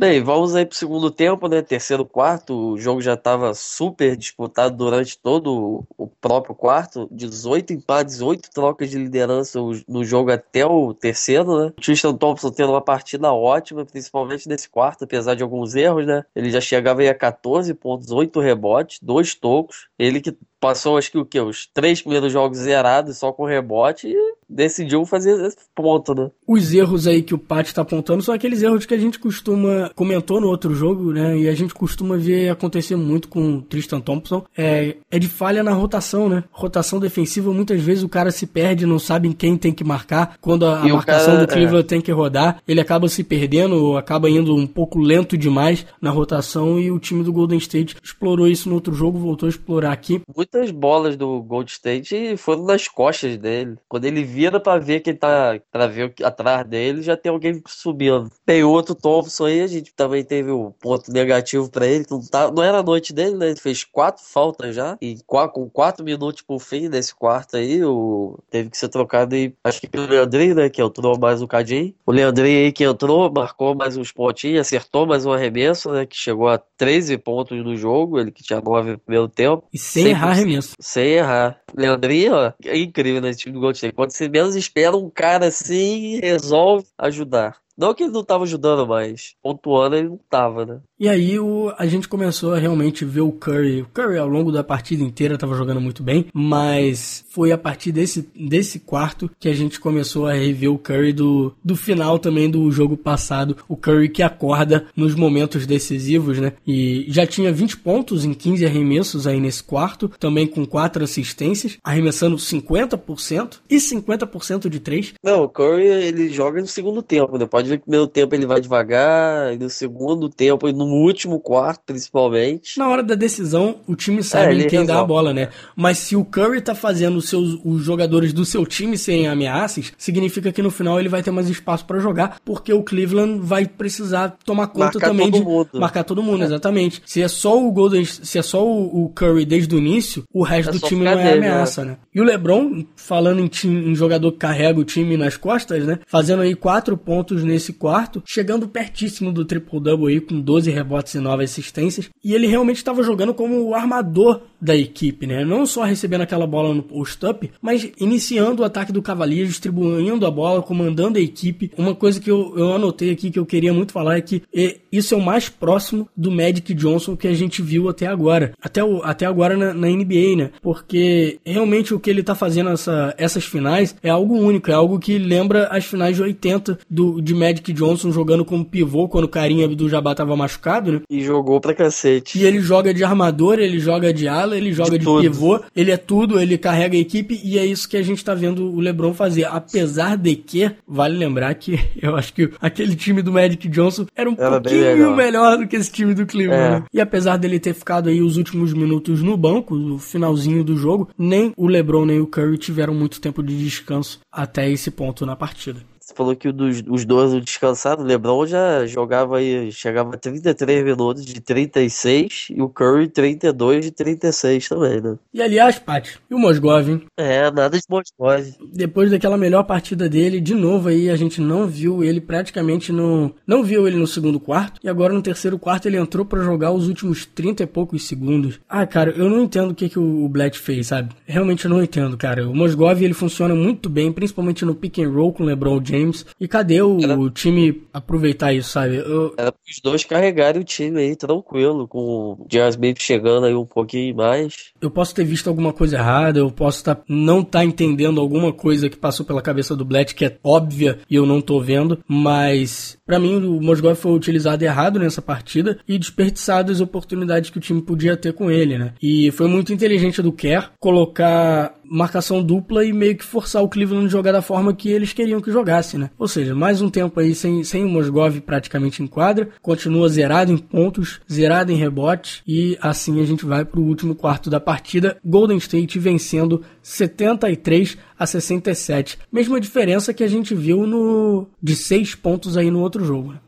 Bem, 0.00 0.22
vamos 0.22 0.54
aí 0.54 0.64
pro 0.64 0.76
segundo 0.76 1.10
tempo, 1.10 1.48
né? 1.48 1.60
Terceiro 1.60 2.06
quarto, 2.06 2.54
o 2.54 2.78
jogo 2.78 3.00
já 3.00 3.14
estava 3.14 3.52
super 3.52 4.16
disputado 4.16 4.76
durante 4.76 5.18
todo 5.18 5.84
o 5.98 6.06
próprio 6.06 6.54
quarto. 6.54 7.08
18 7.10 7.72
empates, 7.72 8.20
8 8.20 8.48
trocas 8.54 8.88
de 8.90 8.96
liderança 8.96 9.58
no 9.88 10.04
jogo 10.04 10.30
até 10.30 10.64
o 10.64 10.94
terceiro, 10.94 11.58
né? 11.58 11.66
O 11.76 11.80
Tristan 11.80 12.14
Thompson 12.14 12.52
tendo 12.52 12.70
uma 12.70 12.80
partida 12.80 13.32
ótima, 13.32 13.84
principalmente 13.84 14.48
nesse 14.48 14.68
quarto, 14.68 15.02
apesar 15.02 15.34
de 15.34 15.42
alguns 15.42 15.74
erros, 15.74 16.06
né? 16.06 16.24
Ele 16.32 16.48
já 16.48 16.60
chegava 16.60 17.00
aí 17.00 17.08
a 17.08 17.14
14 17.14 17.74
pontos, 17.74 18.12
8 18.12 18.38
rebotes, 18.38 19.00
2 19.02 19.34
tocos. 19.34 19.88
Ele 19.98 20.20
que 20.20 20.38
passou 20.60 20.96
acho 20.96 21.10
que 21.10 21.18
o 21.18 21.26
que 21.26 21.40
os 21.40 21.66
três 21.66 22.00
primeiros 22.00 22.32
jogos 22.32 22.58
zerados 22.58 23.18
só 23.18 23.32
com 23.32 23.44
rebote 23.44 24.08
e 24.08 24.37
decidiu 24.48 25.04
fazer 25.04 25.40
esse 25.44 25.58
ponto, 25.74 26.14
né? 26.14 26.30
Os 26.46 26.72
erros 26.72 27.06
aí 27.06 27.22
que 27.22 27.34
o 27.34 27.38
Pat 27.38 27.70
tá 27.72 27.82
apontando 27.82 28.22
são 28.22 28.34
aqueles 28.34 28.62
erros 28.62 28.86
que 28.86 28.94
a 28.94 28.98
gente 28.98 29.18
costuma 29.18 29.90
comentou 29.94 30.40
no 30.40 30.48
outro 30.48 30.74
jogo, 30.74 31.12
né? 31.12 31.36
E 31.36 31.48
a 31.48 31.54
gente 31.54 31.74
costuma 31.74 32.16
ver 32.16 32.48
acontecer 32.48 32.96
muito 32.96 33.28
com 33.28 33.56
o 33.56 33.62
Tristan 33.62 34.00
Thompson. 34.00 34.44
É, 34.56 34.96
é 35.10 35.18
de 35.18 35.28
falha 35.28 35.62
na 35.62 35.72
rotação, 35.72 36.28
né? 36.28 36.44
Rotação 36.50 36.98
defensiva, 36.98 37.52
muitas 37.52 37.80
vezes 37.80 38.02
o 38.02 38.08
cara 38.08 38.30
se 38.30 38.46
perde, 38.46 38.86
não 38.86 38.98
sabe 38.98 39.28
em 39.28 39.32
quem 39.32 39.56
tem 39.56 39.72
que 39.72 39.84
marcar. 39.84 40.36
Quando 40.40 40.64
a, 40.64 40.80
a 40.80 40.88
marcação 40.88 41.34
cara, 41.34 41.46
do 41.46 41.52
Cleveland 41.52 41.84
é. 41.84 41.88
tem 41.88 42.00
que 42.00 42.12
rodar, 42.12 42.62
ele 42.66 42.80
acaba 42.80 43.08
se 43.08 43.22
perdendo, 43.22 43.96
acaba 43.96 44.30
indo 44.30 44.54
um 44.54 44.66
pouco 44.66 44.98
lento 44.98 45.36
demais 45.36 45.84
na 46.00 46.10
rotação 46.10 46.78
e 46.78 46.90
o 46.90 46.98
time 46.98 47.22
do 47.22 47.32
Golden 47.32 47.58
State 47.58 47.96
explorou 48.02 48.46
isso 48.46 48.68
no 48.68 48.74
outro 48.74 48.94
jogo, 48.94 49.18
voltou 49.18 49.46
a 49.46 49.50
explorar 49.50 49.92
aqui. 49.92 50.22
Muitas 50.34 50.70
bolas 50.70 51.16
do 51.16 51.42
Golden 51.42 51.72
State 51.72 52.36
foram 52.36 52.64
nas 52.64 52.88
costas 52.88 53.36
dele. 53.36 53.76
Quando 53.88 54.04
ele 54.04 54.22
vira 54.38 54.60
para 54.60 54.78
ver 54.78 55.00
quem 55.00 55.16
tá 55.16 55.58
para 55.72 55.88
ver 55.88 56.14
atrás 56.22 56.64
dele, 56.64 57.02
já 57.02 57.16
tem 57.16 57.32
alguém 57.32 57.60
subindo. 57.66 58.30
Tem 58.46 58.62
outro 58.62 58.94
Thompson 58.94 59.46
aí, 59.46 59.62
a 59.62 59.66
gente 59.66 59.92
também 59.92 60.22
teve 60.22 60.52
um 60.52 60.70
ponto 60.70 61.12
negativo 61.12 61.68
para 61.68 61.88
ele, 61.88 62.06
não, 62.08 62.24
tá, 62.24 62.48
não 62.48 62.62
era 62.62 62.78
a 62.78 62.82
noite 62.82 63.12
dele, 63.12 63.34
né? 63.34 63.48
Ele 63.48 63.58
fez 63.58 63.82
quatro 63.82 64.22
faltas 64.24 64.76
já, 64.76 64.96
e 65.02 65.18
com 65.26 65.68
quatro 65.68 66.04
minutos 66.04 66.42
pro 66.42 66.60
fim 66.60 66.88
desse 66.88 67.12
quarto 67.12 67.56
aí, 67.56 67.84
o, 67.84 68.38
teve 68.48 68.70
que 68.70 68.78
ser 68.78 68.88
trocado 68.88 69.34
e 69.34 69.52
acho 69.64 69.80
que 69.80 69.88
pelo 69.88 70.06
Leandrinho, 70.06 70.54
né? 70.54 70.68
Que 70.68 70.80
entrou 70.80 71.18
mais 71.18 71.42
um 71.42 71.46
cadinho. 71.48 71.92
O 72.06 72.12
Leandrinho 72.12 72.60
aí 72.60 72.70
que 72.70 72.84
entrou, 72.84 73.32
marcou 73.32 73.74
mais 73.74 73.96
uns 73.96 74.12
pontinhos, 74.12 74.60
acertou 74.60 75.04
mais 75.04 75.26
um 75.26 75.32
arremesso, 75.32 75.90
né? 75.90 76.06
Que 76.06 76.16
chegou 76.16 76.48
a 76.48 76.58
13 76.76 77.18
pontos 77.18 77.58
no 77.58 77.74
jogo, 77.74 78.20
ele 78.20 78.30
que 78.30 78.44
tinha 78.44 78.60
9 78.60 78.92
no 78.92 78.98
primeiro 78.98 79.28
tempo. 79.28 79.64
E 79.72 79.78
sem, 79.78 80.04
sem 80.04 80.12
errar 80.12 80.30
arremesso. 80.30 80.76
Sem 80.78 81.08
errar. 81.14 81.60
Leandrinho, 81.76 82.34
ó, 82.34 82.52
é 82.64 82.78
incrível 82.78 83.20
nesse 83.20 83.40
time 83.40 83.54
do 83.54 83.60
Gold 83.60 83.92
Quando 83.92 84.12
você 84.12 84.27
menos 84.28 84.56
espera, 84.56 84.96
um 84.96 85.10
cara 85.10 85.46
assim 85.46 86.20
resolve 86.20 86.86
ajudar. 86.98 87.56
Não 87.78 87.94
que 87.94 88.02
ele 88.02 88.12
não 88.12 88.24
tava 88.24 88.42
ajudando, 88.42 88.84
mas 88.88 89.34
pontuando 89.40 89.94
ele 89.94 90.08
não 90.08 90.20
tava, 90.28 90.66
né? 90.66 90.80
E 90.98 91.08
aí 91.08 91.38
o, 91.38 91.72
a 91.78 91.86
gente 91.86 92.08
começou 92.08 92.52
a 92.52 92.58
realmente 92.58 93.04
ver 93.04 93.20
o 93.20 93.30
Curry. 93.30 93.82
O 93.82 93.86
Curry 93.86 94.18
ao 94.18 94.26
longo 94.28 94.50
da 94.50 94.64
partida 94.64 95.04
inteira 95.04 95.34
estava 95.34 95.54
jogando 95.54 95.80
muito 95.80 96.02
bem, 96.02 96.26
mas 96.34 97.24
foi 97.30 97.52
a 97.52 97.58
partir 97.58 97.92
desse, 97.92 98.28
desse 98.34 98.80
quarto 98.80 99.30
que 99.38 99.48
a 99.48 99.54
gente 99.54 99.78
começou 99.78 100.26
a 100.26 100.32
rever 100.32 100.72
o 100.72 100.78
Curry 100.78 101.12
do, 101.12 101.54
do 101.64 101.76
final 101.76 102.18
também 102.18 102.50
do 102.50 102.68
jogo 102.72 102.96
passado. 102.96 103.56
O 103.68 103.76
Curry 103.76 104.08
que 104.08 104.24
acorda 104.24 104.86
nos 104.96 105.14
momentos 105.14 105.64
decisivos, 105.64 106.40
né? 106.40 106.54
E 106.66 107.06
já 107.08 107.24
tinha 107.24 107.52
20 107.52 107.76
pontos 107.76 108.24
em 108.24 108.34
15 108.34 108.66
arremessos 108.66 109.24
aí 109.24 109.38
nesse 109.38 109.62
quarto, 109.62 110.08
também 110.18 110.48
com 110.48 110.66
4 110.66 111.04
assistências, 111.04 111.78
arremessando 111.84 112.36
50% 112.36 113.60
e 113.70 113.76
50% 113.76 114.68
de 114.68 114.80
3. 114.80 115.14
Não, 115.22 115.44
o 115.44 115.48
Curry 115.48 115.86
ele 115.86 116.28
joga 116.28 116.60
no 116.60 116.66
segundo 116.66 117.02
tempo, 117.02 117.38
né? 117.38 117.46
Pode 117.46 117.67
ver 117.68 117.78
que 117.78 117.82
no 117.82 117.90
primeiro 117.90 118.06
tempo 118.06 118.34
ele 118.34 118.46
vai 118.46 118.60
devagar, 118.60 119.52
e 119.52 119.58
no 119.58 119.68
segundo 119.68 120.28
tempo, 120.28 120.68
e 120.68 120.72
no 120.72 120.84
último 120.84 121.38
quarto, 121.40 121.82
principalmente. 121.86 122.78
Na 122.78 122.88
hora 122.88 123.02
da 123.02 123.14
decisão, 123.14 123.76
o 123.86 123.94
time 123.94 124.22
sabe 124.22 124.62
é, 124.62 124.66
quem 124.66 124.84
dá 124.84 125.00
a 125.00 125.04
bola, 125.04 125.32
né? 125.32 125.48
Mas 125.76 125.98
se 125.98 126.16
o 126.16 126.24
Curry 126.24 126.60
tá 126.60 126.74
fazendo 126.74 127.16
os, 127.16 127.28
seus, 127.28 127.58
os 127.64 127.82
jogadores 127.82 128.32
do 128.32 128.44
seu 128.44 128.66
time 128.66 128.96
serem 128.96 129.28
ameaças, 129.28 129.92
significa 129.96 130.52
que 130.52 130.62
no 130.62 130.70
final 130.70 130.98
ele 130.98 131.08
vai 131.08 131.22
ter 131.22 131.30
mais 131.30 131.48
espaço 131.48 131.84
para 131.84 131.98
jogar, 131.98 132.38
porque 132.44 132.72
o 132.72 132.82
Cleveland 132.82 133.40
vai 133.40 133.66
precisar 133.66 134.36
tomar 134.44 134.68
conta 134.68 134.84
marcar 134.84 135.08
também 135.08 135.30
de 135.30 135.42
mundo. 135.42 135.68
marcar 135.74 136.04
todo 136.04 136.22
mundo, 136.22 136.42
é. 136.42 136.46
exatamente. 136.46 137.02
Se 137.06 137.22
é 137.22 137.28
só 137.28 137.58
o 137.58 137.70
Golden, 137.70 138.04
se 138.04 138.38
é 138.38 138.42
só 138.42 138.66
o, 138.66 139.04
o 139.04 139.08
Curry 139.10 139.44
desde 139.44 139.74
o 139.74 139.78
início, 139.78 140.24
o 140.32 140.42
resto 140.42 140.70
é 140.70 140.72
do 140.72 140.80
time 140.80 141.04
não 141.04 141.12
é 141.12 141.16
dele, 141.16 141.46
ameaça, 141.46 141.84
né? 141.84 141.90
né? 141.92 141.96
E 142.18 142.20
o 142.20 142.24
LeBron, 142.24 142.84
falando 142.96 143.40
em, 143.40 143.46
time, 143.46 143.92
em 143.92 143.94
jogador 143.94 144.32
que 144.32 144.38
carrega 144.38 144.80
o 144.80 144.84
time 144.84 145.16
nas 145.16 145.36
costas, 145.36 145.86
né? 145.86 146.00
Fazendo 146.04 146.42
aí 146.42 146.56
quatro 146.56 146.96
pontos 146.96 147.44
nesse 147.44 147.72
quarto, 147.72 148.20
chegando 148.26 148.66
pertíssimo 148.66 149.30
do 149.30 149.44
triple-double 149.44 150.12
aí 150.12 150.20
com 150.20 150.40
12 150.40 150.68
rebotes 150.68 151.14
e 151.14 151.20
9 151.20 151.44
assistências. 151.44 152.10
E 152.24 152.34
ele 152.34 152.48
realmente 152.48 152.78
estava 152.78 153.04
jogando 153.04 153.32
como 153.32 153.62
o 153.62 153.72
armador 153.72 154.40
da 154.60 154.76
equipe, 154.76 155.28
né? 155.28 155.44
Não 155.44 155.64
só 155.64 155.84
recebendo 155.84 156.22
aquela 156.22 156.44
bola 156.44 156.74
no 156.74 156.82
post-up, 156.82 157.48
mas 157.62 157.88
iniciando 158.00 158.62
o 158.62 158.64
ataque 158.64 158.90
do 158.90 159.00
Cavaliers, 159.00 159.50
distribuindo 159.50 160.26
a 160.26 160.30
bola, 160.32 160.60
comandando 160.60 161.18
a 161.18 161.22
equipe. 161.22 161.70
Uma 161.78 161.94
coisa 161.94 162.20
que 162.20 162.28
eu, 162.28 162.52
eu 162.56 162.72
anotei 162.72 163.12
aqui 163.12 163.30
que 163.30 163.38
eu 163.38 163.46
queria 163.46 163.72
muito 163.72 163.92
falar 163.92 164.16
é 164.16 164.20
que 164.20 164.42
isso 164.90 165.14
é 165.14 165.16
o 165.16 165.22
mais 165.22 165.48
próximo 165.48 166.08
do 166.16 166.32
Magic 166.32 166.74
Johnson 166.74 167.16
que 167.16 167.28
a 167.28 167.34
gente 167.34 167.62
viu 167.62 167.88
até 167.88 168.08
agora. 168.08 168.54
Até, 168.60 168.82
o, 168.82 169.04
até 169.04 169.24
agora 169.24 169.56
na, 169.56 169.72
na 169.72 169.86
NBA, 169.86 170.36
né? 170.36 170.50
Porque 170.60 171.38
realmente 171.46 171.94
o 171.94 172.00
que 172.00 172.07
ele 172.10 172.22
tá 172.22 172.34
fazendo 172.34 172.70
essa, 172.70 173.14
essas 173.18 173.44
finais 173.44 173.94
é 174.02 174.10
algo 174.10 174.36
único, 174.36 174.70
é 174.70 174.74
algo 174.74 174.98
que 174.98 175.18
lembra 175.18 175.68
as 175.68 175.84
finais 175.84 176.16
de 176.16 176.22
80 176.22 176.78
do, 176.88 177.20
de 177.20 177.34
Magic 177.34 177.72
Johnson 177.72 178.10
jogando 178.10 178.44
como 178.44 178.64
pivô 178.64 179.08
quando 179.08 179.24
o 179.24 179.28
carinha 179.28 179.68
do 179.68 179.88
Jabá 179.88 180.14
tava 180.14 180.36
machucado, 180.36 180.92
né? 180.92 181.00
E 181.10 181.22
jogou 181.22 181.60
pra 181.60 181.74
cacete. 181.74 182.38
E 182.38 182.44
ele 182.44 182.60
joga 182.60 182.92
de 182.92 183.04
armador, 183.04 183.58
ele 183.58 183.78
joga 183.78 184.12
de 184.12 184.28
ala, 184.28 184.56
ele 184.56 184.72
joga 184.72 184.98
de, 184.98 185.04
de 185.04 185.20
pivô, 185.20 185.60
ele 185.74 185.90
é 185.90 185.96
tudo, 185.96 186.40
ele 186.40 186.58
carrega 186.58 186.96
a 186.96 187.00
equipe 187.00 187.40
e 187.42 187.58
é 187.58 187.64
isso 187.64 187.88
que 187.88 187.96
a 187.96 188.02
gente 188.02 188.24
tá 188.24 188.34
vendo 188.34 188.70
o 188.70 188.80
LeBron 188.80 189.14
fazer. 189.14 189.44
Apesar 189.44 190.16
de 190.16 190.36
que, 190.36 190.70
vale 190.86 191.16
lembrar 191.16 191.54
que 191.54 191.78
eu 192.00 192.16
acho 192.16 192.32
que 192.32 192.50
aquele 192.60 192.94
time 192.94 193.22
do 193.22 193.32
Magic 193.32 193.68
Johnson 193.68 194.06
era 194.14 194.28
um 194.28 194.34
era 194.38 194.60
pouquinho 194.60 195.14
melhor 195.14 195.58
do 195.58 195.66
que 195.66 195.76
esse 195.76 195.90
time 195.90 196.14
do 196.14 196.26
Cleveland. 196.26 196.62
É. 196.62 196.70
Né? 196.70 196.84
E 196.92 197.00
apesar 197.00 197.36
dele 197.36 197.58
ter 197.58 197.74
ficado 197.74 198.08
aí 198.08 198.20
os 198.20 198.36
últimos 198.36 198.72
minutos 198.72 199.22
no 199.22 199.36
banco, 199.36 199.74
no 199.74 199.98
finalzinho 199.98 200.64
do 200.64 200.76
jogo, 200.76 201.08
nem 201.18 201.52
o 201.56 201.66
LeBron 201.66 201.97
nem 202.04 202.20
o 202.20 202.26
Curry 202.26 202.58
tiveram 202.58 202.94
muito 202.94 203.20
tempo 203.20 203.42
de 203.42 203.56
descanso 203.56 204.20
até 204.30 204.68
esse 204.70 204.90
ponto 204.90 205.24
na 205.26 205.36
partida. 205.36 205.80
Você 206.08 206.14
falou 206.14 206.34
que 206.34 206.50
dos, 206.50 206.82
os 206.88 207.04
dois 207.04 207.34
descansados, 207.44 208.02
o 208.02 208.08
LeBron 208.08 208.46
já 208.46 208.86
jogava 208.86 209.36
aí, 209.36 209.70
chegava 209.70 210.14
a 210.14 210.16
33 210.16 210.82
minutos 210.82 211.22
de 211.22 211.38
36 211.38 212.48
e 212.56 212.62
o 212.62 212.68
Curry 212.70 213.08
32 213.08 213.84
de 213.84 213.90
36 213.90 214.70
também, 214.70 215.02
né? 215.02 215.18
E 215.34 215.42
aliás, 215.42 215.78
Paty, 215.78 216.18
e 216.30 216.34
o 216.34 216.38
Mosgov, 216.38 216.90
hein? 216.90 217.02
É, 217.14 217.50
nada 217.50 217.76
de 217.76 217.84
Mosgov. 217.90 218.42
Depois 218.72 219.10
daquela 219.10 219.36
melhor 219.36 219.64
partida 219.64 220.08
dele, 220.08 220.40
de 220.40 220.54
novo 220.54 220.88
aí, 220.88 221.10
a 221.10 221.16
gente 221.16 221.42
não 221.42 221.66
viu 221.66 222.02
ele 222.02 222.22
praticamente 222.22 222.90
no. 222.90 223.34
Não 223.46 223.62
viu 223.62 223.86
ele 223.86 223.98
no 223.98 224.06
segundo 224.06 224.40
quarto. 224.40 224.80
E 224.82 224.88
agora 224.88 225.12
no 225.12 225.20
terceiro 225.20 225.58
quarto 225.58 225.88
ele 225.88 225.98
entrou 225.98 226.24
para 226.24 226.42
jogar 226.42 226.72
os 226.72 226.88
últimos 226.88 227.26
30 227.26 227.64
e 227.64 227.66
poucos 227.66 228.08
segundos. 228.08 228.58
Ah, 228.66 228.86
cara, 228.86 229.10
eu 229.10 229.28
não 229.28 229.42
entendo 229.42 229.72
o 229.72 229.74
que, 229.74 229.90
que 229.90 229.98
o 229.98 230.26
Blatt 230.26 230.58
fez, 230.58 230.86
sabe? 230.86 231.10
Realmente 231.26 231.66
eu 231.66 231.70
não 231.70 231.82
entendo, 231.82 232.16
cara. 232.16 232.48
O 232.48 232.54
Mosgov 232.54 233.02
ele 233.02 233.12
funciona 233.12 233.54
muito 233.54 233.90
bem, 233.90 234.10
principalmente 234.10 234.64
no 234.64 234.74
pick 234.74 235.00
and 235.00 235.10
roll 235.10 235.34
com 235.34 235.42
o 235.42 235.46
LeBron 235.46 235.84
James 235.84 235.97
James. 235.98 236.26
E 236.40 236.46
cadê 236.46 236.80
o, 236.82 236.98
Era... 237.02 237.18
o 237.18 237.30
time 237.30 237.82
aproveitar 237.92 238.52
isso, 238.52 238.70
sabe? 238.70 238.96
Eu... 238.96 239.34
Era 239.36 239.52
os 239.68 239.80
dois 239.82 240.04
carregarem 240.04 240.60
o 240.60 240.64
time 240.64 241.00
aí, 241.00 241.16
tranquilo, 241.16 241.86
com 241.86 241.98
o 241.98 242.46
Smith 242.70 243.00
chegando 243.00 243.46
aí 243.46 243.54
um 243.54 243.66
pouquinho 243.66 244.16
mais. 244.16 244.72
Eu 244.80 244.90
posso 244.90 245.14
ter 245.14 245.24
visto 245.24 245.48
alguma 245.48 245.72
coisa 245.72 245.96
errada, 245.96 246.38
eu 246.38 246.50
posso 246.50 246.84
tá, 246.84 246.96
não 247.08 247.40
estar 247.40 247.60
tá 247.60 247.64
entendendo 247.64 248.20
alguma 248.20 248.52
coisa 248.52 248.88
que 248.88 248.96
passou 248.96 249.24
pela 249.24 249.42
cabeça 249.42 249.74
do 249.74 249.84
Blatt 249.84 250.14
que 250.14 250.24
é 250.24 250.36
óbvia 250.42 250.98
e 251.10 251.14
eu 251.14 251.26
não 251.26 251.40
tô 251.40 251.60
vendo, 251.60 251.98
mas 252.06 252.98
para 253.06 253.18
mim 253.18 253.36
o 253.36 253.60
Mosgov 253.60 253.96
foi 253.96 254.12
utilizado 254.12 254.64
errado 254.64 254.98
nessa 254.98 255.20
partida 255.20 255.78
e 255.86 255.98
desperdiçado 255.98 256.72
as 256.72 256.80
oportunidades 256.80 257.50
que 257.50 257.58
o 257.58 257.60
time 257.60 257.82
podia 257.82 258.16
ter 258.16 258.32
com 258.32 258.50
ele, 258.50 258.78
né? 258.78 258.94
E 259.02 259.30
foi 259.32 259.48
muito 259.48 259.72
inteligente 259.72 260.22
do 260.22 260.32
Kerr 260.32 260.70
colocar 260.78 261.74
marcação 261.90 262.42
dupla 262.42 262.84
e 262.84 262.92
meio 262.92 263.16
que 263.16 263.24
forçar 263.24 263.62
o 263.62 263.68
Cleveland 263.68 264.06
a 264.06 264.10
jogar 264.10 264.32
da 264.32 264.42
forma 264.42 264.74
que 264.74 264.90
eles 264.90 265.12
queriam 265.12 265.40
que 265.40 265.50
jogasse, 265.50 265.98
né? 265.98 266.10
Ou 266.18 266.28
seja, 266.28 266.54
mais 266.54 266.80
um 266.80 266.90
tempo 266.90 267.18
aí 267.20 267.34
sem, 267.34 267.64
sem 267.64 267.84
o 267.84 267.88
Mosgov 267.88 268.40
praticamente 268.40 269.02
em 269.02 269.06
quadra, 269.06 269.48
continua 269.62 270.08
zerado 270.08 270.52
em 270.52 270.58
pontos, 270.58 271.20
zerado 271.30 271.72
em 271.72 271.76
rebote 271.76 272.42
e 272.46 272.76
assim 272.80 273.20
a 273.20 273.24
gente 273.24 273.44
vai 273.44 273.64
para 273.64 273.80
o 273.80 273.84
último 273.84 274.14
quarto 274.14 274.50
da 274.50 274.60
partida, 274.60 275.16
Golden 275.24 275.58
State 275.58 275.98
vencendo 275.98 276.62
73 276.82 277.96
a 278.18 278.26
67. 278.26 279.18
Mesma 279.32 279.60
diferença 279.60 280.12
que 280.12 280.24
a 280.24 280.28
gente 280.28 280.54
viu 280.54 280.86
no 280.86 281.46
de 281.62 281.76
seis 281.76 282.14
pontos 282.14 282.56
aí 282.56 282.70
no 282.70 282.80
outro 282.80 283.04
jogo. 283.04 283.32
Né? 283.32 283.38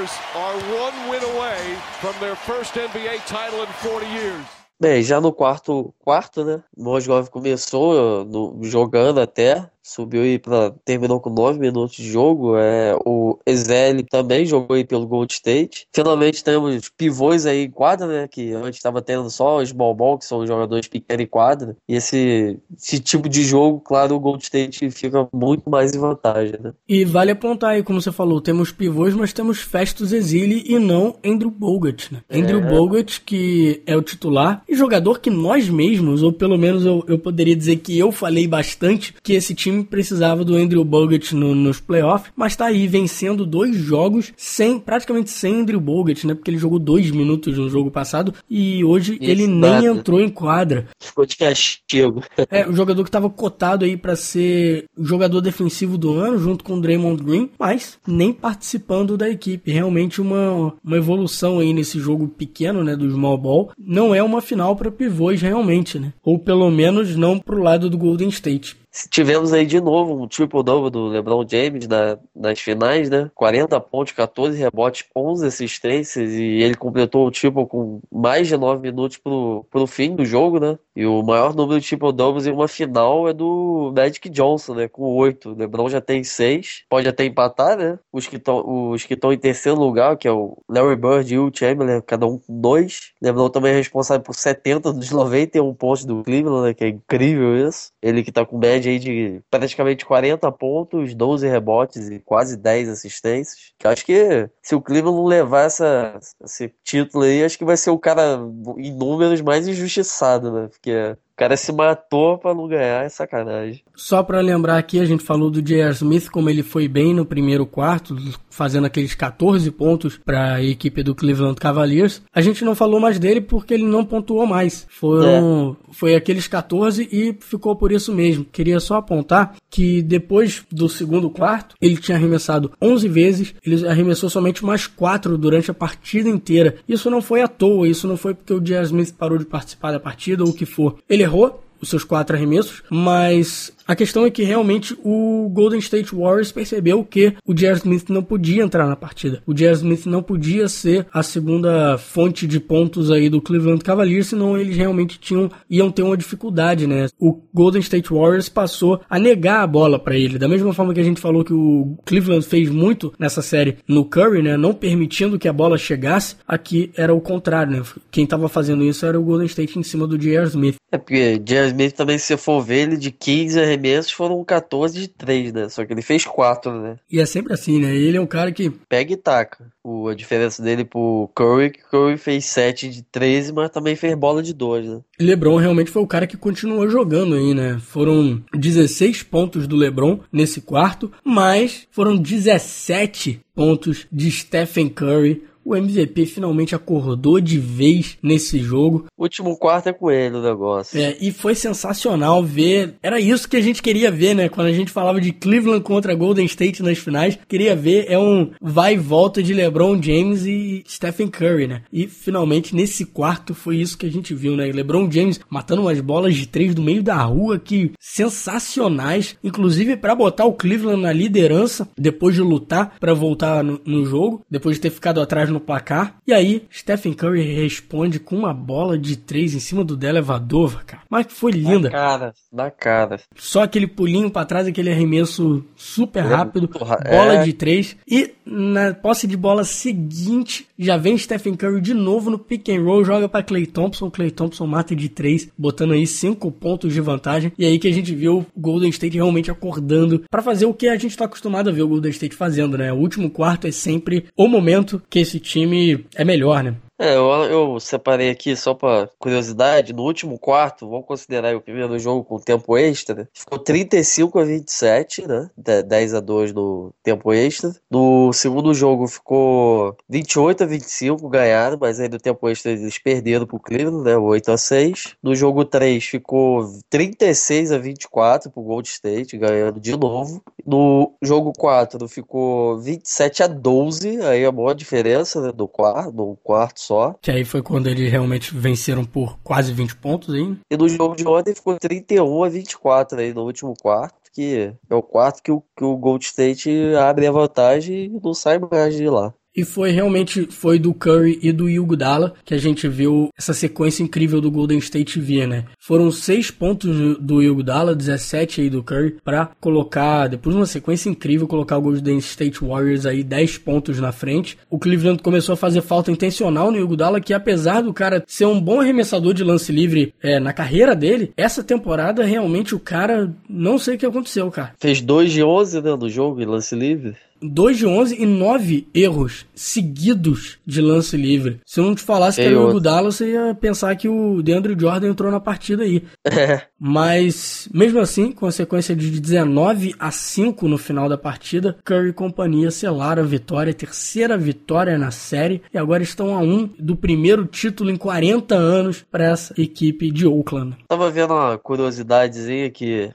Bem, 4.80 5.00
já 5.02 5.20
no 5.20 5.32
quarto 5.32 5.94
quarto, 6.00 6.44
né? 6.44 6.60
O 6.76 6.82
Mosgov 6.82 7.28
começou 7.30 8.24
no, 8.24 8.58
jogando 8.62 9.20
até, 9.20 9.70
subiu 9.82 10.22
aí 10.22 10.38
para 10.38 10.72
terminou 10.84 11.20
com 11.20 11.30
9 11.30 11.58
minutos 11.58 11.96
de 11.96 12.10
jogo. 12.10 12.56
É, 12.56 12.96
o 13.04 13.38
Ezeli 13.46 14.04
também 14.04 14.46
jogou 14.46 14.76
aí 14.76 14.84
pelo 14.84 15.06
Gold 15.06 15.32
State. 15.32 15.86
Finalmente 15.92 16.44
temos 16.44 16.88
pivôs 16.96 17.46
aí 17.46 17.64
em 17.64 17.70
quadra, 17.70 18.06
né? 18.06 18.28
Que 18.28 18.52
antes 18.52 18.78
estava 18.78 19.02
tendo 19.02 19.28
só 19.30 19.58
os 19.58 19.70
small 19.70 19.94
ball, 19.94 20.18
que 20.18 20.24
são 20.24 20.46
jogadores 20.46 20.86
pequenos 20.86 21.24
em 21.24 21.26
quadra. 21.26 21.76
E 21.88 21.94
esse, 21.94 22.58
esse 22.76 23.00
tipo 23.00 23.28
de 23.28 23.42
jogo, 23.42 23.80
claro, 23.80 24.14
o 24.14 24.20
Gold 24.20 24.42
State 24.42 24.90
fica 24.90 25.28
muito 25.32 25.68
mais 25.68 25.94
em 25.94 25.98
vantagem, 25.98 26.54
né? 26.62 26.72
E 26.88 27.04
vale 27.04 27.30
apontar 27.30 27.70
aí, 27.70 27.82
como 27.82 28.00
você 28.00 28.12
falou, 28.12 28.40
temos 28.40 28.70
pivôs, 28.70 29.14
mas 29.14 29.32
temos 29.32 29.60
Festus 29.60 30.12
Ezeli 30.12 30.64
e 30.66 30.78
não 30.78 31.16
Andrew 31.24 31.50
Bogut, 31.50 32.12
né? 32.12 32.20
É. 32.28 32.38
Andrew 32.38 32.60
Bogut, 32.60 33.20
que 33.22 33.82
é 33.86 33.96
o 33.96 34.02
titular 34.02 34.62
e 34.68 34.74
jogador 34.74 35.20
que 35.20 35.30
nós 35.30 35.68
mesmos, 35.68 36.22
ou 36.22 36.32
pelo 36.32 36.58
menos 36.58 36.84
eu, 36.84 37.04
eu 37.08 37.18
poderia 37.18 37.56
dizer 37.56 37.76
que 37.76 37.98
eu 37.98 38.12
falei 38.12 38.46
bastante, 38.46 39.14
que 39.22 39.32
esse 39.32 39.54
time 39.54 39.71
time 39.72 39.84
precisava 39.84 40.44
do 40.44 40.54
Andrew 40.54 40.84
Bogut 40.84 41.34
no, 41.34 41.54
nos 41.54 41.80
playoffs, 41.80 42.32
mas 42.36 42.54
tá 42.54 42.66
aí 42.66 42.86
vencendo 42.86 43.46
dois 43.46 43.76
jogos 43.76 44.32
sem, 44.36 44.78
praticamente 44.78 45.30
sem 45.30 45.60
Andrew 45.60 45.80
Bogut, 45.80 46.26
né? 46.26 46.34
Porque 46.34 46.50
ele 46.50 46.58
jogou 46.58 46.78
dois 46.78 47.10
minutos 47.10 47.56
no 47.56 47.68
jogo 47.68 47.90
passado 47.90 48.34
e 48.48 48.84
hoje 48.84 49.18
Isso, 49.20 49.30
ele 49.30 49.46
nem 49.46 49.86
entrou 49.86 50.20
em 50.20 50.28
quadra. 50.28 50.88
Ficou 51.00 51.24
de 51.24 51.36
castigo. 51.36 52.22
é, 52.50 52.68
o 52.68 52.72
jogador 52.72 53.04
que 53.04 53.10
tava 53.10 53.30
cotado 53.30 53.84
aí 53.84 53.96
para 53.96 54.16
ser 54.16 54.84
jogador 54.98 55.40
defensivo 55.40 55.96
do 55.96 56.12
ano, 56.14 56.38
junto 56.38 56.64
com 56.64 56.74
o 56.74 56.80
Draymond 56.80 57.22
Green, 57.22 57.50
mas 57.58 57.98
nem 58.06 58.32
participando 58.32 59.16
da 59.16 59.28
equipe. 59.28 59.70
Realmente 59.70 60.20
uma, 60.20 60.74
uma 60.84 60.96
evolução 60.96 61.58
aí 61.58 61.72
nesse 61.72 61.98
jogo 61.98 62.28
pequeno, 62.28 62.84
né? 62.84 62.96
Do 62.96 63.10
small 63.10 63.38
ball. 63.38 63.72
Não 63.78 64.14
é 64.14 64.22
uma 64.22 64.40
final 64.40 64.76
para 64.76 64.90
pivôs 64.90 65.40
realmente, 65.40 65.98
né? 65.98 66.12
Ou 66.22 66.38
pelo 66.38 66.70
menos 66.70 67.16
não 67.16 67.38
pro 67.38 67.62
lado 67.62 67.88
do 67.88 67.98
Golden 67.98 68.28
State 68.28 68.81
tivemos 69.10 69.52
aí 69.52 69.64
de 69.64 69.80
novo 69.80 70.22
um 70.22 70.28
triple-double 70.28 70.90
do 70.90 71.06
LeBron 71.08 71.46
James 71.48 71.88
na, 71.88 72.18
nas 72.34 72.60
finais, 72.60 73.08
né? 73.08 73.30
40 73.34 73.80
pontos, 73.80 74.12
14 74.12 74.58
rebotes, 74.58 75.04
11 75.16 75.46
assistências 75.46 76.32
e 76.32 76.42
ele 76.42 76.74
completou 76.74 77.26
o 77.26 77.30
triple 77.30 77.66
com 77.66 78.00
mais 78.10 78.48
de 78.48 78.56
9 78.56 78.82
minutos 78.82 79.16
pro, 79.16 79.66
pro 79.70 79.86
fim 79.86 80.14
do 80.14 80.24
jogo, 80.24 80.60
né? 80.60 80.78
E 80.94 81.06
o 81.06 81.22
maior 81.22 81.54
número 81.54 81.80
de 81.80 81.86
triple-doubles 81.86 82.46
em 82.46 82.52
uma 82.52 82.68
final 82.68 83.28
é 83.28 83.32
do 83.32 83.92
Magic 83.96 84.28
Johnson, 84.28 84.74
né? 84.74 84.88
Com 84.88 85.02
8. 85.16 85.50
O 85.50 85.54
LeBron 85.54 85.88
já 85.88 86.00
tem 86.00 86.22
6. 86.22 86.84
Pode 86.88 87.08
até 87.08 87.24
empatar, 87.24 87.78
né? 87.78 87.98
Os 88.12 88.26
que 88.26 88.36
estão 88.36 89.32
em 89.32 89.38
terceiro 89.38 89.78
lugar, 89.78 90.16
que 90.16 90.28
é 90.28 90.32
o 90.32 90.58
Larry 90.68 90.96
Bird 90.96 91.34
e 91.34 91.38
o 91.38 91.50
Chamberlain, 91.52 92.02
cada 92.02 92.26
um 92.26 92.38
com 92.38 92.60
2. 92.60 93.12
LeBron 93.22 93.48
também 93.48 93.72
é 93.72 93.76
responsável 93.76 94.22
por 94.22 94.34
70 94.34 94.92
dos 94.92 95.10
91 95.10 95.74
pontos 95.74 96.04
do 96.04 96.22
Cleveland, 96.22 96.68
né? 96.68 96.74
Que 96.74 96.84
é 96.84 96.88
incrível 96.88 97.68
isso. 97.68 97.90
Ele 98.02 98.22
que 98.22 98.32
tá 98.32 98.44
com 98.44 98.58
média 98.58 98.90
aí 98.92 98.98
de 98.98 99.40
praticamente 99.50 100.04
40 100.04 100.50
pontos, 100.52 101.14
12 101.14 101.48
rebotes 101.48 102.10
e 102.10 102.18
quase 102.18 102.56
10 102.56 102.90
assistências. 102.90 103.72
Que 103.78 103.86
acho 103.86 104.04
que 104.04 104.48
se 104.62 104.74
o 104.74 104.80
Cleveland 104.80 105.26
levar 105.26 105.62
essa, 105.62 106.18
esse 106.44 106.72
título 106.84 107.24
aí, 107.24 107.44
acho 107.44 107.56
que 107.56 107.64
vai 107.64 107.76
ser 107.76 107.90
o 107.90 107.98
cara 107.98 108.38
em 108.76 108.92
números 108.92 109.40
mais 109.40 109.66
injustiçado, 109.66 110.52
né? 110.52 110.68
Porque 110.82 110.96
o 111.12 111.16
cara 111.42 111.56
se 111.56 111.72
matou 111.72 112.38
para 112.38 112.54
não 112.54 112.68
ganhar, 112.68 113.04
é 113.04 113.08
sacanagem. 113.08 113.82
Só 113.96 114.22
para 114.22 114.40
lembrar 114.40 114.78
aqui, 114.78 115.00
a 115.00 115.04
gente 115.04 115.24
falou 115.24 115.50
do 115.50 115.60
J.R. 115.60 115.90
Smith, 115.90 116.30
como 116.30 116.48
ele 116.48 116.62
foi 116.62 116.86
bem 116.86 117.12
no 117.12 117.26
primeiro 117.26 117.66
quarto, 117.66 118.16
fazendo 118.48 118.86
aqueles 118.86 119.14
14 119.14 119.68
pontos 119.72 120.20
para 120.24 120.54
a 120.54 120.62
equipe 120.62 121.02
do 121.02 121.16
Cleveland 121.16 121.56
Cavaliers. 121.56 122.22
A 122.32 122.40
gente 122.40 122.64
não 122.64 122.76
falou 122.76 123.00
mais 123.00 123.18
dele 123.18 123.40
porque 123.40 123.74
ele 123.74 123.84
não 123.84 124.04
pontuou 124.04 124.46
mais. 124.46 124.86
Foram, 124.88 125.76
é. 125.90 125.92
Foi 125.92 126.14
aqueles 126.14 126.46
14 126.46 127.08
e 127.10 127.36
ficou 127.40 127.74
por 127.74 127.90
isso 127.90 128.14
mesmo. 128.14 128.44
Queria 128.44 128.78
só 128.78 128.96
apontar 128.96 129.56
que 129.68 130.00
depois 130.00 130.64
do 130.70 130.88
segundo 130.88 131.28
quarto, 131.28 131.74
ele 131.80 131.96
tinha 131.96 132.16
arremessado 132.16 132.70
11 132.80 133.08
vezes, 133.08 133.54
ele 133.64 133.88
arremessou 133.88 134.30
somente 134.30 134.64
mais 134.64 134.86
4 134.86 135.36
durante 135.36 135.72
a 135.72 135.74
partida 135.74 136.28
inteira. 136.28 136.76
Isso 136.88 137.10
não 137.10 137.20
foi 137.20 137.42
à 137.42 137.48
toa, 137.48 137.88
isso 137.88 138.06
não 138.06 138.16
foi 138.16 138.32
porque 138.32 138.54
o 138.54 138.60
J.R. 138.60 138.84
Smith 138.84 139.14
parou 139.18 139.38
de 139.38 139.44
participar 139.44 139.90
da 139.90 139.98
partida 139.98 140.44
ou 140.44 140.50
o 140.50 140.54
que 140.54 140.66
for. 140.66 140.98
Ele 141.08 141.31
errou, 141.32 141.64
os 141.80 141.88
seus 141.88 142.04
quatro 142.04 142.36
arremessos, 142.36 142.82
mas 142.90 143.72
a 143.86 143.96
questão 143.96 144.24
é 144.24 144.30
que 144.30 144.42
realmente 144.42 144.96
o 145.04 145.48
Golden 145.52 145.78
State 145.78 146.14
Warriors 146.14 146.52
percebeu 146.52 147.04
que 147.04 147.34
o 147.46 147.54
J.R. 147.54 147.78
Smith 147.78 148.08
não 148.08 148.22
podia 148.22 148.62
entrar 148.62 148.86
na 148.86 148.96
partida. 148.96 149.42
O 149.46 149.54
J.R. 149.54 149.74
Smith 149.74 150.06
não 150.06 150.22
podia 150.22 150.68
ser 150.68 151.06
a 151.12 151.22
segunda 151.22 151.98
fonte 151.98 152.46
de 152.46 152.60
pontos 152.60 153.10
aí 153.10 153.28
do 153.28 153.40
Cleveland 153.40 153.82
Cavaliers, 153.82 154.28
senão 154.28 154.56
eles 154.56 154.76
realmente 154.76 155.18
tinham 155.18 155.50
iam 155.68 155.90
ter 155.90 156.02
uma 156.02 156.16
dificuldade, 156.16 156.86
né? 156.86 157.06
O 157.18 157.40
Golden 157.52 157.80
State 157.80 158.12
Warriors 158.12 158.48
passou 158.48 159.00
a 159.08 159.18
negar 159.18 159.62
a 159.62 159.66
bola 159.66 159.98
para 159.98 160.16
ele, 160.16 160.38
da 160.38 160.48
mesma 160.48 160.72
forma 160.72 160.94
que 160.94 161.00
a 161.00 161.04
gente 161.04 161.20
falou 161.20 161.44
que 161.44 161.52
o 161.52 161.96
Cleveland 162.04 162.44
fez 162.44 162.68
muito 162.68 163.12
nessa 163.18 163.42
série 163.42 163.78
no 163.88 164.04
Curry, 164.04 164.42
né, 164.42 164.56
não 164.56 164.74
permitindo 164.74 165.38
que 165.38 165.48
a 165.48 165.52
bola 165.52 165.78
chegasse. 165.78 166.36
Aqui 166.46 166.90
era 166.96 167.14
o 167.14 167.20
contrário, 167.20 167.72
né? 167.72 167.82
Quem 168.10 168.24
estava 168.24 168.48
fazendo 168.48 168.84
isso 168.84 169.06
era 169.06 169.18
o 169.18 169.22
Golden 169.22 169.46
State 169.46 169.78
em 169.78 169.82
cima 169.82 170.06
do 170.06 170.18
J.R. 170.18 170.46
Smith. 170.46 170.76
É 170.90 170.98
porque 170.98 171.38
J.R. 171.38 171.68
Smith 171.68 171.94
também, 171.94 172.18
se 172.18 172.36
for 172.36 172.60
ver, 172.60 172.82
ele 172.82 172.96
de 172.96 173.10
15 173.10 173.58
arremessos 173.72 174.12
foram 174.12 174.42
14 174.44 174.98
de 174.98 175.08
3, 175.08 175.52
né? 175.52 175.68
Só 175.68 175.84
que 175.84 175.92
ele 175.92 176.02
fez 176.02 176.24
4, 176.24 176.72
né? 176.80 176.96
E 177.10 177.20
é 177.20 177.26
sempre 177.26 177.52
assim, 177.52 177.80
né? 177.80 177.94
Ele 177.94 178.16
é 178.16 178.20
um 178.20 178.26
cara 178.26 178.52
que. 178.52 178.70
Pega 178.70 179.12
e 179.12 179.16
taca. 179.16 179.66
O, 179.82 180.08
a 180.08 180.14
diferença 180.14 180.62
dele 180.62 180.84
pro 180.84 181.28
Curry, 181.34 181.70
Curry 181.90 182.16
fez 182.16 182.44
7 182.46 182.88
de 182.88 183.02
13, 183.02 183.52
mas 183.52 183.70
também 183.70 183.96
fez 183.96 184.14
bola 184.14 184.42
de 184.42 184.52
2, 184.52 184.86
né? 184.86 185.00
LeBron 185.18 185.56
realmente 185.56 185.90
foi 185.90 186.02
o 186.02 186.06
cara 186.06 186.26
que 186.26 186.36
continuou 186.36 186.88
jogando 186.88 187.34
aí, 187.34 187.54
né? 187.54 187.80
Foram 187.80 188.42
16 188.54 189.24
pontos 189.24 189.66
do 189.66 189.76
LeBron 189.76 190.20
nesse 190.32 190.60
quarto, 190.60 191.10
mas 191.24 191.86
foram 191.90 192.16
17 192.16 193.40
pontos 193.54 194.06
de 194.10 194.30
Stephen 194.30 194.88
Curry 194.88 195.44
o 195.64 195.76
MVP 195.76 196.26
finalmente 196.26 196.74
acordou 196.74 197.40
de 197.40 197.58
vez 197.58 198.18
nesse 198.22 198.58
jogo. 198.58 199.06
Último 199.16 199.56
quarto 199.56 199.88
é 199.88 199.92
com 199.92 200.10
ele 200.10 200.36
o 200.36 200.42
negócio. 200.42 200.98
É, 200.98 201.16
e 201.20 201.30
foi 201.32 201.54
sensacional 201.54 202.42
ver. 202.42 202.94
Era 203.02 203.20
isso 203.20 203.48
que 203.48 203.56
a 203.56 203.60
gente 203.60 203.82
queria 203.82 204.10
ver, 204.10 204.34
né? 204.34 204.48
Quando 204.48 204.66
a 204.66 204.72
gente 204.72 204.90
falava 204.90 205.20
de 205.20 205.32
Cleveland 205.32 205.82
contra 205.82 206.14
Golden 206.14 206.44
State 206.46 206.82
nas 206.82 206.98
finais, 206.98 207.38
queria 207.48 207.74
ver 207.74 208.06
é 208.08 208.18
um 208.18 208.50
vai 208.60 208.94
e 208.94 208.98
volta 208.98 209.42
de 209.42 209.54
LeBron 209.54 210.00
James 210.02 210.44
e 210.44 210.82
Stephen 210.86 211.28
Curry, 211.28 211.66
né? 211.66 211.82
E 211.92 212.06
finalmente 212.06 212.74
nesse 212.74 213.04
quarto 213.04 213.54
foi 213.54 213.76
isso 213.76 213.96
que 213.96 214.06
a 214.06 214.10
gente 214.10 214.34
viu, 214.34 214.56
né? 214.56 214.70
LeBron 214.70 215.10
James 215.10 215.40
matando 215.48 215.82
umas 215.82 216.00
bolas 216.00 216.34
de 216.34 216.46
três 216.46 216.74
do 216.74 216.82
meio 216.82 217.02
da 217.02 217.16
rua 217.22 217.58
que 217.58 217.92
sensacionais, 218.00 219.36
inclusive 219.42 219.96
para 219.96 220.14
botar 220.14 220.44
o 220.44 220.54
Cleveland 220.54 221.02
na 221.02 221.12
liderança 221.12 221.88
depois 221.96 222.34
de 222.34 222.42
lutar 222.42 222.96
para 222.98 223.14
voltar 223.14 223.62
no, 223.62 223.80
no 223.84 224.04
jogo, 224.04 224.42
depois 224.50 224.76
de 224.76 224.82
ter 224.82 224.90
ficado 224.90 225.20
atrás 225.20 225.48
no 225.52 225.60
placar. 225.60 226.16
E 226.26 226.32
aí, 226.32 226.64
Stephen 226.72 227.12
Curry 227.12 227.42
responde 227.54 228.18
com 228.18 228.36
uma 228.36 228.54
bola 228.54 228.98
de 228.98 229.16
três 229.16 229.54
em 229.54 229.60
cima 229.60 229.84
do 229.84 230.02
elevador, 230.04 230.84
cara. 230.84 231.02
Mas 231.08 231.26
que 231.26 231.32
foi 231.32 231.52
linda. 231.52 231.88
Na 231.88 231.90
cara, 231.90 232.34
na 232.52 232.70
cara. 232.70 233.20
Só 233.36 233.62
aquele 233.62 233.86
pulinho 233.86 234.30
para 234.30 234.46
trás, 234.46 234.66
aquele 234.66 234.90
arremesso 234.90 235.64
super 235.76 236.24
rápido, 236.24 236.70
é. 237.04 237.16
bola 237.16 237.44
de 237.44 237.52
três. 237.52 237.96
E 238.08 238.32
na 238.44 238.92
posse 238.92 239.26
de 239.26 239.36
bola 239.36 239.64
seguinte, 239.64 240.66
já 240.78 240.96
vem 240.96 241.16
Stephen 241.16 241.54
Curry 241.54 241.80
de 241.80 241.94
novo 241.94 242.30
no 242.30 242.38
pick 242.38 242.68
and 242.68 242.82
roll, 242.82 243.04
joga 243.04 243.28
para 243.28 243.42
Clay 243.42 243.66
Thompson. 243.66 244.10
Clay 244.10 244.30
Thompson 244.30 244.66
mata 244.66 244.94
de 244.94 245.08
três, 245.08 245.48
botando 245.56 245.92
aí 245.92 246.06
cinco 246.06 246.50
pontos 246.50 246.92
de 246.92 247.00
vantagem. 247.00 247.52
E 247.58 247.64
aí 247.64 247.78
que 247.78 247.88
a 247.88 247.92
gente 247.92 248.14
viu 248.14 248.38
o 248.38 248.60
Golden 248.60 248.90
State 248.90 249.16
realmente 249.16 249.50
acordando 249.50 250.24
para 250.30 250.42
fazer 250.42 250.66
o 250.66 250.74
que 250.74 250.88
a 250.88 250.96
gente 250.96 251.16
tá 251.16 251.24
acostumado 251.24 251.68
a 251.68 251.72
ver 251.72 251.82
o 251.82 251.88
Golden 251.88 252.10
State 252.10 252.34
fazendo, 252.34 252.76
né? 252.76 252.92
O 252.92 252.96
último 252.96 253.30
quarto 253.30 253.66
é 253.66 253.72
sempre 253.72 254.26
o 254.36 254.48
momento 254.48 255.02
que 255.08 255.18
esse 255.18 255.38
time 255.42 256.06
é 256.14 256.24
melhor, 256.24 256.62
né? 256.64 256.74
É, 257.02 257.16
eu, 257.16 257.28
eu 257.50 257.80
separei 257.80 258.30
aqui 258.30 258.54
só 258.54 258.74
pra 258.74 259.08
curiosidade, 259.18 259.92
no 259.92 260.04
último 260.04 260.38
quarto, 260.38 260.88
vamos 260.88 261.04
considerar 261.04 261.56
o 261.56 261.60
primeiro 261.60 261.98
jogo 261.98 262.22
com 262.22 262.38
tempo 262.38 262.78
extra, 262.78 263.28
ficou 263.34 263.58
35 263.58 264.38
a 264.38 264.44
27, 264.44 265.26
né? 265.26 265.50
10 265.56 266.14
a 266.14 266.20
2 266.20 266.52
no 266.52 266.94
tempo 267.02 267.32
extra. 267.32 267.74
No 267.90 268.32
segundo 268.32 268.72
jogo 268.72 269.08
ficou 269.08 269.96
28 270.08 270.62
a 270.62 270.66
25, 270.68 271.28
ganharam, 271.28 271.76
mas 271.80 271.98
aí 271.98 272.08
no 272.08 272.20
tempo 272.20 272.48
extra 272.48 272.70
eles 272.70 272.96
perderam 273.00 273.46
pro 273.46 273.58
Cleveland, 273.58 274.04
né? 274.04 274.16
8 274.16 274.52
a 274.52 274.56
6. 274.56 275.16
No 275.20 275.34
jogo 275.34 275.64
3 275.64 276.04
ficou 276.04 276.70
36 276.88 277.72
a 277.72 277.78
24 277.78 278.48
pro 278.48 278.62
Gold 278.62 278.88
State, 278.88 279.36
ganhando 279.36 279.80
de 279.80 279.96
novo. 279.96 280.40
No 280.64 281.14
jogo 281.20 281.52
4 281.58 282.06
ficou 282.06 282.78
27 282.78 283.42
a 283.42 283.48
12, 283.48 284.20
aí 284.22 284.44
a 284.44 284.52
maior 284.52 284.74
diferença, 284.74 285.40
né? 285.40 285.50
Do 285.50 285.66
quarto, 285.66 286.12
do 286.12 286.38
quarto 286.44 286.80
só 286.80 286.91
só. 286.92 287.14
Que 287.22 287.30
aí 287.30 287.44
foi 287.44 287.62
quando 287.62 287.86
eles 287.86 288.10
realmente 288.10 288.54
venceram 288.54 289.04
por 289.04 289.38
quase 289.42 289.72
20 289.72 289.96
pontos, 289.96 290.34
hein? 290.34 290.58
E 290.70 290.76
no 290.76 290.88
jogo 290.88 291.16
de 291.16 291.26
ontem 291.26 291.54
ficou 291.54 291.78
31 291.78 292.44
a 292.44 292.48
24 292.48 293.18
aí 293.18 293.32
no 293.32 293.44
último 293.44 293.74
quarto, 293.80 294.14
que 294.32 294.74
é 294.88 294.94
o 294.94 295.02
quarto 295.02 295.42
que 295.42 295.50
o, 295.50 295.62
que 295.76 295.84
o 295.84 295.96
Gold 295.96 296.24
State 296.24 296.70
abre 296.96 297.26
a 297.26 297.32
vantagem 297.32 298.04
e 298.04 298.20
não 298.22 298.34
sai 298.34 298.58
mais 298.58 298.94
de 298.94 299.08
lá. 299.08 299.32
E 299.54 299.64
foi 299.64 299.90
realmente 299.90 300.46
foi 300.50 300.78
do 300.78 300.94
Curry 300.94 301.38
e 301.42 301.52
do 301.52 301.68
Iguodala 301.68 302.34
que 302.44 302.54
a 302.54 302.58
gente 302.58 302.88
viu 302.88 303.28
essa 303.36 303.52
sequência 303.52 304.02
incrível 304.02 304.40
do 304.40 304.50
Golden 304.50 304.78
State 304.78 305.20
vir, 305.20 305.46
né? 305.46 305.64
Foram 305.78 306.10
seis 306.10 306.50
pontos 306.50 307.18
do 307.18 307.42
Iguodala, 307.42 307.94
17 307.94 308.62
aí 308.62 308.70
do 308.70 308.82
Curry, 308.82 309.16
para 309.22 309.50
colocar, 309.60 310.28
depois 310.28 310.54
de 310.54 310.60
uma 310.60 310.66
sequência 310.66 311.10
incrível, 311.10 311.46
colocar 311.46 311.76
o 311.76 311.82
Golden 311.82 312.18
State 312.18 312.64
Warriors 312.64 313.04
aí 313.04 313.22
10 313.22 313.58
pontos 313.58 313.98
na 313.98 314.10
frente. 314.10 314.56
O 314.70 314.78
Cleveland 314.78 315.22
começou 315.22 315.52
a 315.52 315.56
fazer 315.56 315.82
falta 315.82 316.10
intencional 316.10 316.70
no 316.70 316.78
Iguodala, 316.78 317.20
que 317.20 317.34
apesar 317.34 317.82
do 317.82 317.92
cara 317.92 318.24
ser 318.26 318.46
um 318.46 318.60
bom 318.60 318.80
arremessador 318.80 319.34
de 319.34 319.44
lance 319.44 319.70
livre 319.70 320.14
é, 320.22 320.40
na 320.40 320.52
carreira 320.52 320.96
dele, 320.96 321.32
essa 321.36 321.62
temporada 321.62 322.24
realmente 322.24 322.74
o 322.74 322.80
cara, 322.80 323.34
não 323.48 323.78
sei 323.78 323.96
o 323.96 323.98
que 323.98 324.06
aconteceu, 324.06 324.50
cara. 324.50 324.72
Fez 324.78 325.02
2 325.02 325.30
de 325.30 325.42
11 325.42 325.82
né, 325.82 325.96
no 325.96 326.08
jogo 326.08 326.40
em 326.40 326.46
lance 326.46 326.74
livre. 326.74 327.14
2 327.42 327.78
de 327.78 327.86
11 327.86 328.22
e 328.22 328.26
9 328.26 328.86
erros 328.94 329.46
seguidos 329.54 330.58
de 330.66 330.80
lance 330.80 331.16
livre. 331.16 331.60
Se 331.64 331.80
eu 331.80 331.84
não 331.84 331.94
te 331.94 332.02
falasse 332.02 332.40
que 332.40 332.46
era 332.46 332.60
o 332.60 332.72
Gudala, 332.72 333.10
você 333.10 333.32
ia 333.32 333.54
pensar 333.54 333.94
que 333.96 334.08
o 334.08 334.42
DeAndre 334.42 334.76
Jordan 334.78 335.08
entrou 335.08 335.30
na 335.30 335.40
partida 335.40 335.82
aí. 335.82 336.02
É. 336.26 336.62
Mas, 336.78 337.68
mesmo 337.72 338.00
assim, 338.00 338.32
com 338.32 338.46
a 338.46 338.52
sequência 338.52 338.94
de 338.94 339.20
19 339.20 339.94
a 339.98 340.10
5 340.10 340.66
no 340.66 340.76
final 340.76 341.08
da 341.08 341.16
partida, 341.16 341.76
Curry 341.84 342.08
e 342.08 342.12
companhia 342.12 342.70
selaram 342.70 343.22
a 343.22 343.26
vitória, 343.26 343.72
terceira 343.72 344.36
vitória 344.36 344.98
na 344.98 345.10
série, 345.10 345.62
e 345.72 345.78
agora 345.78 346.02
estão 346.02 346.34
a 346.34 346.40
um 346.40 346.68
do 346.78 346.96
primeiro 346.96 347.44
título 347.46 347.90
em 347.90 347.96
40 347.96 348.54
anos 348.54 349.04
para 349.10 349.24
essa 349.24 349.54
equipe 349.60 350.10
de 350.10 350.26
Oakland. 350.26 350.76
Tava 350.88 351.10
vendo 351.10 351.34
uma 351.34 351.56
curiosidadezinha 351.56 352.70
que 352.70 353.10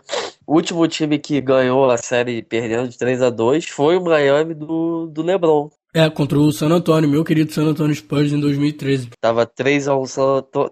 o 0.47 0.55
último 0.55 0.87
time 0.87 1.19
que 1.19 1.41
ganhou 1.41 1.89
a 1.91 1.97
série 1.97 2.41
perdendo 2.41 2.89
de 2.89 2.97
3 2.97 3.21
a 3.21 3.29
2 3.29 3.65
foi 3.69 3.97
o 3.97 4.03
Miami 4.03 4.53
do, 4.55 5.07
do 5.07 5.21
LeBron. 5.21 5.69
É, 5.93 6.09
contra 6.09 6.37
o 6.37 6.51
San 6.51 6.67
Antonio, 6.69 7.09
meu 7.09 7.23
querido 7.23 7.51
San 7.51 7.63
Antonio 7.63 7.95
Spurs 7.95 8.31
em 8.31 8.39
2013. 8.39 9.09
Tava 9.19 9.45
3 9.45 9.87
a 9.87 9.95
1 9.95 10.03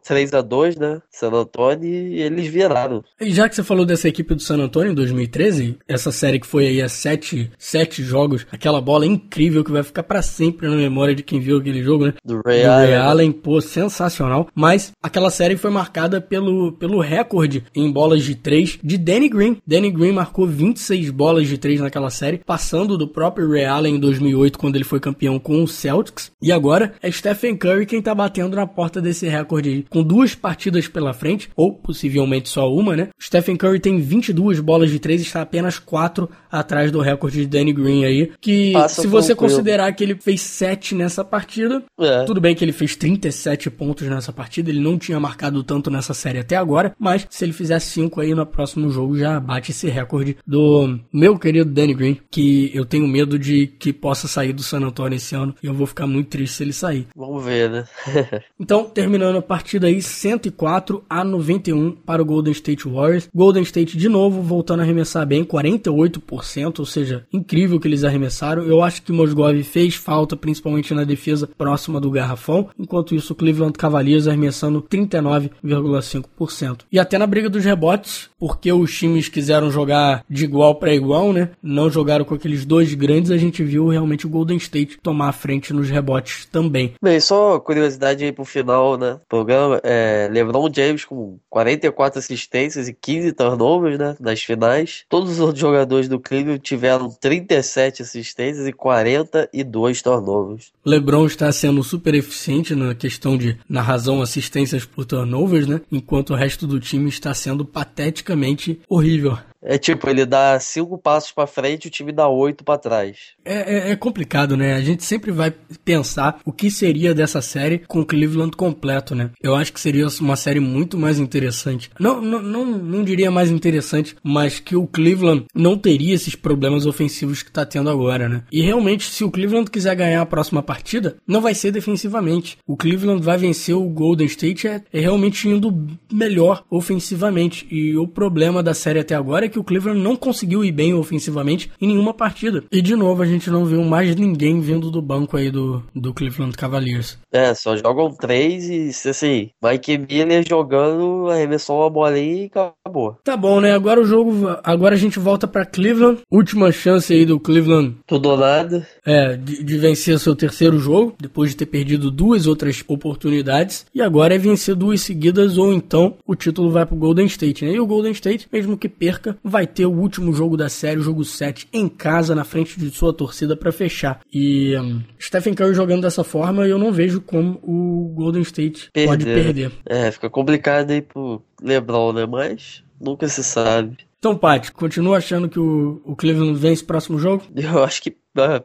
3 0.04 0.34
a 0.34 0.41
2, 0.41 0.75
né? 0.75 1.01
San 1.10 1.32
Antonio 1.32 1.89
e 1.89 2.21
eles 2.21 2.47
viraram. 2.47 3.04
E 3.19 3.32
já 3.32 3.47
que 3.47 3.56
você 3.56 3.63
falou 3.63 3.86
dessa 3.86 4.08
equipe 4.08 4.36
do 4.36 4.41
San 4.41 4.58
Antonio 4.58 4.91
em 4.91 4.95
2013, 4.95 5.78
essa 5.88 6.12
série 6.12 6.39
que 6.39 6.45
foi 6.45 6.67
aí 6.67 6.82
a 6.82 6.89
7, 6.89 7.51
7 7.58 8.04
jogos, 8.04 8.45
aquela 8.51 8.82
bola 8.82 9.06
incrível 9.06 9.63
que 9.63 9.71
vai 9.71 9.84
ficar 9.84 10.04
para 10.04 10.21
sempre 10.21 10.67
na 10.67 10.75
memória 10.75 11.15
de 11.15 11.23
quem 11.23 11.39
viu 11.39 11.58
aquele 11.58 11.82
jogo, 11.82 12.08
né? 12.08 12.13
Do 12.23 12.41
Ray, 12.45 12.62
Do 12.62 12.67
Ray 12.67 12.93
Allen. 12.93 12.95
Allen, 12.95 13.32
pô, 13.32 13.62
sensacional. 13.62 14.47
Mas 14.54 14.91
aquela 15.01 15.30
série 15.30 15.58
foi 15.58 15.71
marcada 15.71 16.19
pelo, 16.19 16.73
pelo 16.73 16.99
recorde 16.99 17.63
em 17.73 17.91
bolas 17.91 18.23
de 18.23 18.36
3 18.36 18.80
de 18.84 18.97
Danny 18.97 19.30
Green. 19.30 19.58
Danny 19.65 19.89
Green 19.89 20.12
marcou 20.12 20.45
26 20.45 21.10
bolas 21.10 21.47
de 21.47 21.58
3 21.58 21.82
naquela 21.82 22.10
série, 22.10 22.39
passando 22.45 22.97
do 22.97 23.08
próprio 23.08 23.49
Ray 23.49 23.65
Allen 23.65 23.95
em 23.95 23.99
2008 23.99 24.60
quando 24.60 24.75
ele 24.75 24.84
foi 24.84 24.99
campeão 25.06 25.38
com 25.38 25.63
o 25.63 25.68
Celtics. 25.68 26.32
E 26.41 26.52
agora 26.52 26.94
é 27.02 27.12
Stephen 27.12 27.56
Curry 27.56 27.86
quem 27.86 28.02
tá 28.02 28.15
batendo 28.15 28.56
na 28.56 28.65
porta 28.65 29.00
desse 29.00 29.28
recorde 29.28 29.86
com 29.88 30.02
duas 30.02 30.34
partidas 30.34 30.88
pela 30.88 31.13
frente, 31.13 31.50
ou 31.56 31.74
possivelmente 31.74 32.50
só 32.50 32.72
uma, 32.74 32.96
né? 32.96 33.10
Stephen 33.22 33.56
Curry 33.56 33.80
tem 33.80 34.00
22 34.00 34.60
bolas 34.60 34.89
de 34.89 34.98
três 34.98 35.22
está 35.22 35.41
apenas 35.41 35.78
4 35.78 36.28
atrás 36.52 36.91
do 36.91 37.02
recorde 37.02 37.41
de 37.41 37.48
Danny 37.48 37.72
Green 37.72 38.04
aí. 38.04 38.32
Que 38.41 38.74
Passa 38.74 39.02
se 39.02 39.08
você 39.08 39.28
tranquilo. 39.28 39.52
considerar 39.52 39.91
que 39.94 40.04
ele 40.04 40.15
fez 40.15 40.41
7 40.41 40.96
nessa 40.96 41.24
partida, 41.24 41.84
é. 42.00 42.24
tudo 42.24 42.41
bem 42.41 42.56
que 42.56 42.65
ele 42.65 42.72
fez 42.72 42.96
37 42.96 43.70
pontos 43.70 44.08
nessa 44.08 44.34
partida, 44.34 44.72
ele 44.72 44.80
não 44.80 44.98
tinha 44.98 45.20
marcado 45.20 45.63
tanto 45.63 45.91
nessa 45.91 46.13
série 46.13 46.39
até 46.39 46.56
agora, 46.56 46.96
mas 46.98 47.28
se 47.30 47.46
ele 47.46 47.54
fizer 47.54 47.80
5 47.80 48.22
aí 48.22 48.34
no 48.34 48.46
próximo 48.46 48.89
jogo 48.89 49.18
já 49.18 49.39
bate 49.39 49.72
esse 49.72 49.88
recorde 49.88 50.38
do 50.48 50.98
meu 51.13 51.38
querido 51.38 51.70
Danny 51.70 51.94
Green, 51.94 52.18
que 52.32 52.72
eu 52.74 52.86
tenho 52.86 53.08
medo 53.08 53.38
de 53.38 53.68
que 53.68 53.94
possa 53.94 54.28
sair 54.28 54.54
do 54.54 54.63
San 54.63 54.80
Antonio 54.80 54.94
esse 55.13 55.36
ano 55.36 55.55
e 55.62 55.67
eu 55.67 55.73
vou 55.73 55.88
ficar 55.88 56.08
muito 56.08 56.29
triste 56.29 56.55
se 56.55 56.63
ele 56.63 56.73
sair. 56.73 57.08
Vamos 57.15 57.43
ver, 57.43 57.69
né? 57.69 57.86
então, 58.60 58.86
terminando 58.86 59.38
a 59.38 59.41
partida 59.41 59.88
aí, 59.88 60.01
104 60.01 61.03
a 61.10 61.23
91 61.23 61.91
para 61.91 62.21
o 62.21 62.25
Golden 62.25 62.51
State 62.51 62.88
Warriors. 62.88 63.29
Golden 63.34 63.63
State 63.63 63.97
de 63.97 64.10
novo 64.10 64.41
voltando 64.41 64.81
a 64.81 64.84
arremessar 64.84 65.25
bem, 65.25 65.43
48%, 65.43 66.79
ou 66.79 66.86
seja, 66.86 67.25
incrível 67.31 67.79
que 67.79 67.88
eles 67.88 68.03
arremessaram. 68.03 68.63
Eu 68.63 68.84
acho 68.84 69.01
que 69.01 69.12
Mosgov 69.12 69.62
fez 69.63 69.95
falta, 69.95 70.36
principalmente 70.36 70.93
na 70.93 71.03
defesa 71.03 71.47
próxima 71.47 71.99
do 71.99 72.12
garrafão. 72.12 72.69
Enquanto 72.77 73.15
isso, 73.15 73.34
o 73.34 73.36
Cleveland 73.36 73.73
Cavaliers 73.73 74.27
arremessando 74.27 74.81
39,5%. 74.81 76.81
E 76.91 76.99
até 76.99 77.17
na 77.17 77.27
briga 77.27 77.49
dos 77.49 77.63
rebotes, 77.63 78.29
porque 78.39 78.71
os 78.71 78.95
times 78.95 79.29
quiseram 79.29 79.71
jogar 79.71 80.23
de 80.29 80.43
igual 80.43 80.75
para 80.75 80.93
igual, 80.93 81.34
né? 81.34 81.49
Não 81.62 81.89
jogaram 81.89 82.25
com 82.25 82.36
aqueles 82.36 82.65
dois 82.65 82.93
grandes, 82.93 83.31
a 83.31 83.38
gente 83.38 83.63
viu 83.63 83.88
realmente 83.88 84.25
o 84.25 84.29
Golden 84.29 84.58
State 84.58 84.85
State 84.86 85.00
tomar 85.02 85.30
a 85.30 85.34
frente 85.34 85.74
nos 85.74 85.89
rebotes 85.89 86.45
também. 86.45 86.93
Bem, 87.02 87.19
só 87.19 87.60
curiosidade 87.60 88.24
aí 88.24 88.32
pro 88.32 88.45
final, 88.45 88.98
né? 88.98 89.19
programa, 89.28 89.82
é, 89.84 90.30
LeBron 90.32 90.69
James 90.74 91.04
com 91.04 91.38
44 91.50 92.19
assistências 92.19 92.88
e 92.88 92.93
15 92.93 93.34
turnovers, 93.34 93.98
né? 93.98 94.15
Nas 94.19 94.41
finais. 94.41 95.04
Todos 95.10 95.32
os 95.32 95.39
outros 95.39 95.60
jogadores 95.60 96.08
do 96.08 96.19
Cleveland 96.19 96.60
tiveram 96.60 97.10
37 97.10 98.04
assistências 98.04 98.67
e 98.67 98.74
42 98.74 100.02
turnovers. 100.02 100.71
LeBron 100.86 101.26
está 101.26 101.52
sendo 101.52 101.84
super 101.84 102.13
eficiente 102.13 102.76
na 102.76 102.93
questão 102.93 103.38
de, 103.38 103.58
na 103.67 103.82
razão, 103.82 104.21
assistências 104.21 104.86
por 104.86 105.06
turnovers, 105.06 105.67
né? 105.67 105.82
Enquanto 105.91 106.32
o 106.32 106.36
resto 106.36 106.67
do 106.67 106.80
time 106.80 107.10
está 107.10 107.34
sendo 107.34 107.65
pateticamente 107.65 108.80
horrível. 108.88 109.38
É 109.65 109.80
tipo, 109.80 110.08
ele 110.08 110.25
dá 110.25 110.60
cinco 110.60 110.97
passos 110.97 111.32
para 111.32 111.47
frente 111.47 111.86
e 111.86 111.88
o 111.88 111.91
time 111.91 112.12
dá 112.12 112.28
oito 112.28 112.63
para 112.63 112.78
trás. 112.78 113.17
É, 113.43 113.89
é, 113.89 113.91
é, 113.91 113.95
complicado, 113.95 114.56
né? 114.56 114.75
A 114.75 114.82
gente 114.82 115.04
sempre 115.04 115.32
vai 115.32 115.51
pensar 115.84 116.39
o 116.45 116.51
que 116.51 116.69
seria 116.69 117.15
dessa 117.15 117.41
série 117.41 117.80
com 117.80 118.01
o 118.01 118.06
Cleveland 118.06 118.56
completo, 118.56 119.15
né? 119.15 119.32
Eu 119.41 119.56
acho 119.56 119.73
que 119.73 119.80
seria 119.80 120.08
uma 120.21 120.36
série 120.36 120.60
muito 120.60 120.97
mais 120.97 121.19
interessante. 121.19 121.89
Não, 121.99 122.21
não, 122.21 122.41
não, 122.41 122.65
não 122.65 123.04
diria 123.04 123.32
mais 123.32 123.49
interessante, 123.49 124.15
mas 124.23 124.60
que 124.60 124.75
o 124.75 124.86
Cleveland 124.86 125.45
não 125.54 125.78
teria 125.78 126.13
esses 126.13 126.36
problemas 126.36 126.86
ofensivos 126.86 127.41
que 127.41 127.51
tá 127.51 127.65
tendo 127.65 127.89
agora, 127.89 128.30
né? 128.30 128.43
E 128.51 128.62
realmente, 128.62 129.10
se 129.10 129.23
o 129.23 129.32
Cleveland 129.32 129.71
quiser 129.71 129.95
ganhar 129.95 130.21
a 130.21 130.25
próxima 130.25 130.62
partida, 130.62 131.17
não 131.28 131.41
vai 131.41 131.56
ser 131.56 131.71
defensivamente. 131.71 132.58
O 132.67 132.78
Cleveland 132.78 133.23
vai 133.23 133.38
vencer 133.38 133.75
o 133.75 133.89
Golden 133.89 134.28
State 134.28 134.67
é, 134.67 134.82
é 134.93 134.99
realmente 134.99 135.47
indo 135.47 135.75
melhor 136.12 136.63
ofensivamente. 136.69 137.67
E 137.71 137.97
o 137.97 138.08
problema 138.08 138.62
da 138.62 138.73
série 138.73 138.99
até 138.99 139.15
agora 139.15 139.45
é 139.45 139.49
que 139.49 139.55
que 139.56 139.60
o 139.60 139.63
Cleveland 139.63 140.02
não 140.02 140.18
conseguiu 140.18 140.65
ir 140.65 140.72
bem 140.74 140.94
ofensivamente 140.94 141.72
em 141.80 141.88
nenhuma 141.88 142.13
partida. 142.13 142.63
E 142.70 142.82
de 142.82 142.96
novo 142.96 143.22
a 143.22 143.26
gente 143.26 143.50
não 143.50 143.65
viu 143.65 143.84
mais 143.84 144.15
ninguém 144.15 144.60
vindo 144.60 144.91
do 144.91 145.02
banco 145.02 145.38
aí 145.38 145.50
do, 145.50 145.82
do 145.96 146.13
Cleveland 146.13 146.58
Cavaliers. 146.58 147.18
É, 147.32 147.54
só 147.54 147.78
jogam 147.78 148.12
três 148.12 148.70
e 148.70 149.10
assim, 149.10 149.50
Mike 149.63 149.98
Miller 149.98 150.46
jogando, 150.48 151.30
arremessou 151.30 151.80
uma 151.80 151.89
bolinha 151.89 152.44
e 152.44 152.46
acabou. 152.46 153.18
Tá 153.24 153.38
bom, 153.38 153.62
né? 153.62 153.72
Agora 153.72 154.02
o 154.02 154.06
jogo, 154.06 154.58
agora 154.63 154.96
a 154.96 154.98
gente 154.98 155.20
volta 155.20 155.48
para 155.48 155.65
Cleveland. 155.65 156.22
Última 156.30 156.72
chance 156.72 157.13
aí 157.13 157.26
do 157.26 157.39
Cleveland. 157.39 157.96
Tudo 158.06 158.30
ou 158.30 158.38
nada. 158.38 158.86
É, 159.06 159.38
de, 159.38 159.63
de 159.63 159.78
vencer 159.78 160.20
seu 160.20 160.36
terceiro 160.36 160.78
jogo, 160.80 161.15
depois 161.20 161.52
de 161.52 161.58
ter 161.58 161.65
perdido 161.65 162.12
duas 162.12 162.46
outras 162.46 162.84
oportunidades. 162.88 163.86
E 163.94 164.02
agora 164.02 164.36
é 164.36 164.38
vencer 164.38 164.76
duas 164.76 165.02
seguidas 165.02 165.58
ou 165.58 165.74
então 165.74 166.15
o 166.28 166.36
título 166.36 166.70
vai 166.70 166.86
pro 166.86 166.96
Golden 166.96 167.26
State, 167.26 167.63
né? 167.63 167.72
E 167.72 167.80
o 167.80 167.88
Golden 167.88 168.12
State, 168.12 168.48
mesmo 168.52 168.78
que 168.78 168.89
perca, 168.89 169.38
vai 169.45 169.67
ter 169.67 169.86
o 169.86 169.91
último 169.91 170.34
jogo 170.34 170.58
da 170.58 170.67
série, 170.67 170.99
o 170.99 171.03
jogo 171.03 171.23
7, 171.23 171.67
em 171.71 171.88
casa, 171.88 172.34
na 172.34 172.43
frente 172.43 172.79
de 172.79 172.89
sua 172.89 173.13
torcida 173.13 173.55
para 173.55 173.71
fechar. 173.71 174.19
E 174.34 174.75
um, 174.77 175.01
Stephen 175.21 175.53
Curry 175.53 175.75
jogando 175.75 176.01
dessa 176.01 176.23
forma, 176.23 176.67
eu 176.67 176.79
não 176.79 176.91
vejo 176.91 177.21
como 177.21 177.60
o 177.62 178.12
Golden 178.15 178.41
State 178.41 178.89
pode 179.05 179.23
perder. 179.23 179.71
É, 179.86 180.10
fica 180.10 180.29
complicado 180.29 180.89
aí 180.89 181.01
pro 181.01 181.43
LeBron, 181.62 182.13
né? 182.13 182.25
Mas 182.25 182.84
nunca 182.99 183.27
se 183.27 183.43
sabe. 183.43 183.97
Então, 184.17 184.36
Paty, 184.36 184.71
continua 184.71 185.17
achando 185.17 185.47
que 185.47 185.60
o, 185.60 186.01
o 186.03 186.15
Cleveland 186.15 186.58
vence 186.58 186.81
o 186.81 186.88
próximo 186.88 187.19
jogo? 187.19 187.43
Eu 187.55 187.84
acho 187.84 188.01
que 188.01 188.17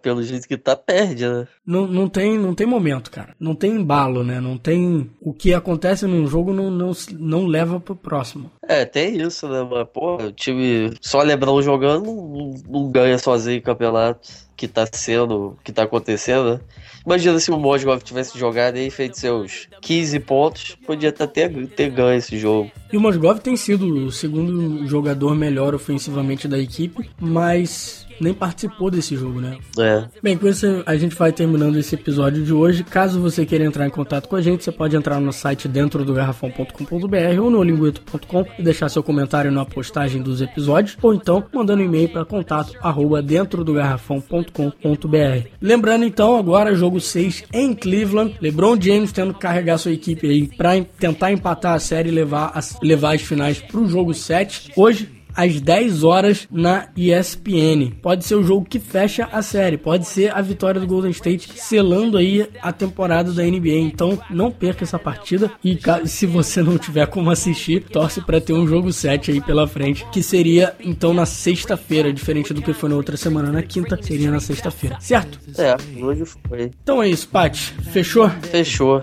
pelo 0.03 0.23
jeito 0.23 0.49
que 0.49 0.57
tá, 0.57 0.75
perde, 0.75 1.27
né? 1.27 1.47
Não, 1.65 1.87
não, 1.87 2.09
tem, 2.09 2.39
não 2.39 2.55
tem 2.55 2.67
momento, 2.67 3.11
cara. 3.11 3.35
Não 3.39 3.55
tem 3.55 3.73
embalo, 3.73 4.25
né? 4.25 4.41
Não 4.41 4.59
tem. 4.59 5.11
O 5.21 5.33
que 5.33 5.55
acontece 5.55 6.07
num 6.07 6.27
jogo 6.27 6.53
não, 6.53 6.71
não, 6.71 6.93
não 7.13 7.47
leva 7.47 7.79
pro 7.79 7.95
próximo. 7.95 8.51
É, 8.67 8.85
tem 8.85 9.21
isso, 9.21 9.49
né? 9.49 9.67
Mas, 9.71 9.87
pô, 9.93 10.17
o 10.17 10.33
time 10.33 10.93
só 11.01 11.23
Lebron 11.23 11.63
jogando 11.63 12.07
não, 12.07 12.55
não 12.69 12.91
ganha 12.91 13.19
sozinho 13.19 13.63
campeonato 13.63 14.29
que 14.57 14.69
tá 14.69 14.87
sendo, 14.93 15.57
que 15.65 15.73
tá 15.73 15.85
acontecendo, 15.85 16.55
né? 16.55 16.61
Imagina 17.07 17.41
se 17.41 17.51
o 17.51 17.59
Mosgov 17.59 18.03
tivesse 18.03 18.39
jogado 18.39 18.77
e 18.77 18.91
feito 18.91 19.19
seus 19.19 19.67
15 19.81 20.21
pontos, 20.21 20.77
podia 20.87 21.09
até 21.09 21.27
ter, 21.27 21.67
ter 21.69 21.89
ganho 21.91 22.19
esse 22.19 22.39
jogo. 22.39 22.71
E 22.93 22.97
o 22.97 23.01
Mosgov 23.01 23.41
tem 23.41 23.57
sido 23.57 23.87
o 23.87 24.13
segundo 24.13 24.87
jogador 24.87 25.35
melhor 25.35 25.75
ofensivamente 25.75 26.47
da 26.47 26.59
equipe, 26.59 27.09
mas 27.19 28.07
nem 28.23 28.35
participou 28.35 28.91
desse 28.91 29.17
jogo, 29.17 29.41
né? 29.41 29.59
É. 29.79 30.05
Bem, 30.23 30.37
com 30.37 30.49
isso 30.49 30.67
a 30.87 30.97
gente 30.97 31.15
vai 31.15 31.33
terminando 31.33 31.77
esse 31.77 31.95
episódio 31.95 32.43
de 32.45 32.53
hoje. 32.53 32.85
Caso 32.85 33.21
você 33.21 33.45
queira 33.47 33.65
entrar 33.65 33.87
em 33.87 33.91
contato 33.91 34.29
com 34.29 34.37
a 34.37 34.41
gente, 34.41 34.65
você 34.65 34.73
pode 34.73 34.97
entrar 34.97 35.21
no 35.21 35.33
site 35.33 35.69
dentro 35.69 36.05
do 36.05 36.15
garrafão.com.br 36.15 37.41
ou 37.41 37.51
no 37.51 37.63
linguito.com 37.63 38.45
e 38.59 38.63
deixar 38.63 38.89
seu 38.89 39.03
comentário 39.03 39.51
na 39.51 39.65
postagem 39.65 40.23
dos 40.23 40.41
episódios, 40.41 40.97
ou 41.03 41.15
então 41.15 41.45
mandando 41.53 41.83
e-mail 41.83 42.09
para 42.09 42.25
contato 42.25 42.75
arroba 42.81 43.23
dentro 43.23 43.65
do 43.65 43.75
garrafão.com.br. 43.75 45.49
Lembrando 45.61 46.05
então, 46.05 46.37
agora 46.37 46.75
jogo 46.75 47.01
6 47.01 47.45
em 47.53 47.75
Cleveland, 47.75 48.37
LeBron 48.41 48.81
James 48.81 49.13
tendo 49.13 49.35
que 49.35 49.41
carregar 49.41 49.79
sua 49.79 49.93
equipe 49.93 50.27
aí 50.29 50.47
para 50.47 50.83
tentar 50.99 51.33
empatar 51.33 51.75
a 51.75 51.79
série 51.79 52.09
e 52.09 52.13
levar 52.13 52.53
as, 52.55 52.79
levar 52.83 53.15
as 53.15 53.23
finais 53.23 53.61
para 53.61 53.81
o 53.81 53.89
jogo 53.89 54.15
7. 54.15 54.73
Hoje 54.77 55.20
às 55.35 55.61
10 55.61 56.05
horas 56.05 56.49
na 56.51 56.89
ESPN. 56.97 57.93
Pode 58.03 58.25
ser 58.25 58.35
o 58.35 58.43
jogo 58.43 58.65
que 58.65 58.79
fecha 58.79 59.29
a 59.33 59.43
série, 59.43 59.77
pode 59.77 60.07
ser 60.07 60.35
a 60.35 60.41
vitória 60.41 60.81
do 60.81 60.87
Golden 60.87 61.11
State 61.11 61.51
selando 61.57 62.17
aí 62.17 62.49
a 62.63 62.73
temporada 62.73 63.33
da 63.33 63.43
NBA. 63.43 63.79
Então 63.79 64.19
não 64.31 64.51
perca 64.51 64.85
essa 64.85 64.99
partida 64.99 65.51
e 65.65 65.79
se 66.07 66.27
você 66.27 66.63
não 66.63 66.79
tiver 66.79 67.07
como 67.07 67.31
assistir, 67.31 67.85
torce 67.85 68.21
para 68.21 68.41
ter 68.41 68.53
um 68.53 68.67
jogo 68.67 68.93
7 68.93 69.31
aí 69.33 69.41
pela 69.41 69.67
frente, 69.67 70.07
que 70.13 70.23
seria 70.23 70.75
então 70.81 71.13
na 71.13 71.27
sexta-feira, 71.27 72.13
diferente 72.13 72.53
do 72.53 72.63
que 72.63 72.73
foi 72.73 72.89
na 72.89 72.97
outra 72.97 73.17
semana, 73.17 73.53
na 73.53 73.63
quinta 73.63 73.99
seria 74.01 74.31
na 74.31 74.41
sexta-feira, 74.41 74.97
certo? 75.01 75.39
É, 75.59 75.77
hoje 76.03 76.25
foi. 76.49 76.71
Então 76.83 77.03
é 77.03 77.09
isso, 77.09 77.29
Pat. 77.29 77.57
Fechou? 77.93 78.29
Fechou. 78.51 79.03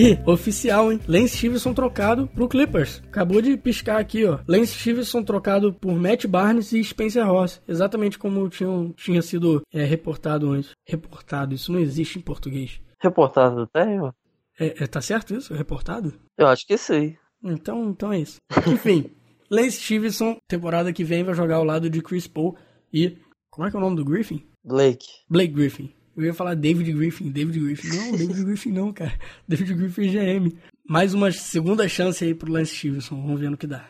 E, 0.00 0.18
oficial, 0.24 0.90
hein? 0.90 0.98
Lance 1.06 1.36
Stevenson 1.36 1.74
trocado 1.74 2.26
pro 2.26 2.48
Clippers. 2.48 3.02
Acabou 3.08 3.42
de 3.42 3.54
piscar 3.58 4.00
aqui, 4.00 4.24
ó. 4.24 4.38
Lance 4.48 4.72
Stevenson 4.78 5.22
trocado 5.22 5.74
por 5.74 5.92
Matt 5.92 6.24
Barnes 6.24 6.72
e 6.72 6.82
Spencer 6.82 7.26
Ross. 7.26 7.60
Exatamente 7.68 8.18
como 8.18 8.48
tinham, 8.48 8.92
tinha 8.92 9.20
sido 9.20 9.60
é, 9.70 9.84
reportado 9.84 10.52
antes. 10.52 10.70
Reportado, 10.88 11.54
isso 11.54 11.70
não 11.70 11.78
existe 11.78 12.18
em 12.18 12.22
português. 12.22 12.80
Reportado 12.98 13.66
tem, 13.66 14.00
ó. 14.00 14.10
É, 14.58 14.84
é, 14.84 14.86
tá 14.86 15.02
certo 15.02 15.34
isso? 15.34 15.52
Reportado? 15.52 16.14
Eu 16.38 16.46
acho 16.46 16.66
que 16.66 16.78
sim. 16.78 17.14
Então, 17.44 17.90
então 17.90 18.10
é 18.10 18.20
isso. 18.20 18.38
Enfim, 18.66 19.10
Lance 19.50 19.82
Stevenson, 19.82 20.38
temporada 20.48 20.94
que 20.94 21.04
vem, 21.04 21.24
vai 21.24 21.34
jogar 21.34 21.56
ao 21.56 21.64
lado 21.64 21.90
de 21.90 22.00
Chris 22.00 22.26
Paul 22.26 22.56
e. 22.90 23.18
Como 23.50 23.66
é 23.66 23.70
que 23.70 23.76
é 23.76 23.78
o 23.78 23.82
nome 23.82 23.96
do 23.96 24.04
Griffin? 24.04 24.46
Blake. 24.64 25.06
Blake 25.28 25.52
Griffin. 25.52 25.92
Eu 26.16 26.24
ia 26.24 26.34
falar 26.34 26.54
David 26.54 26.92
Griffin, 26.92 27.30
David 27.30 27.60
Griffin. 27.60 27.96
Não, 27.96 28.16
David 28.16 28.44
Griffin 28.44 28.72
não, 28.72 28.92
cara. 28.92 29.12
David 29.46 29.74
Griffin 29.74 30.10
GM. 30.10 30.56
Mais 30.88 31.14
uma 31.14 31.30
segunda 31.30 31.88
chance 31.88 32.24
aí 32.24 32.34
pro 32.34 32.52
Lance 32.52 32.76
Stevenson. 32.76 33.20
Vamos 33.22 33.40
ver 33.40 33.50
no 33.50 33.56
que 33.56 33.66
dá. 33.66 33.88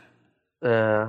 É. 0.62 1.09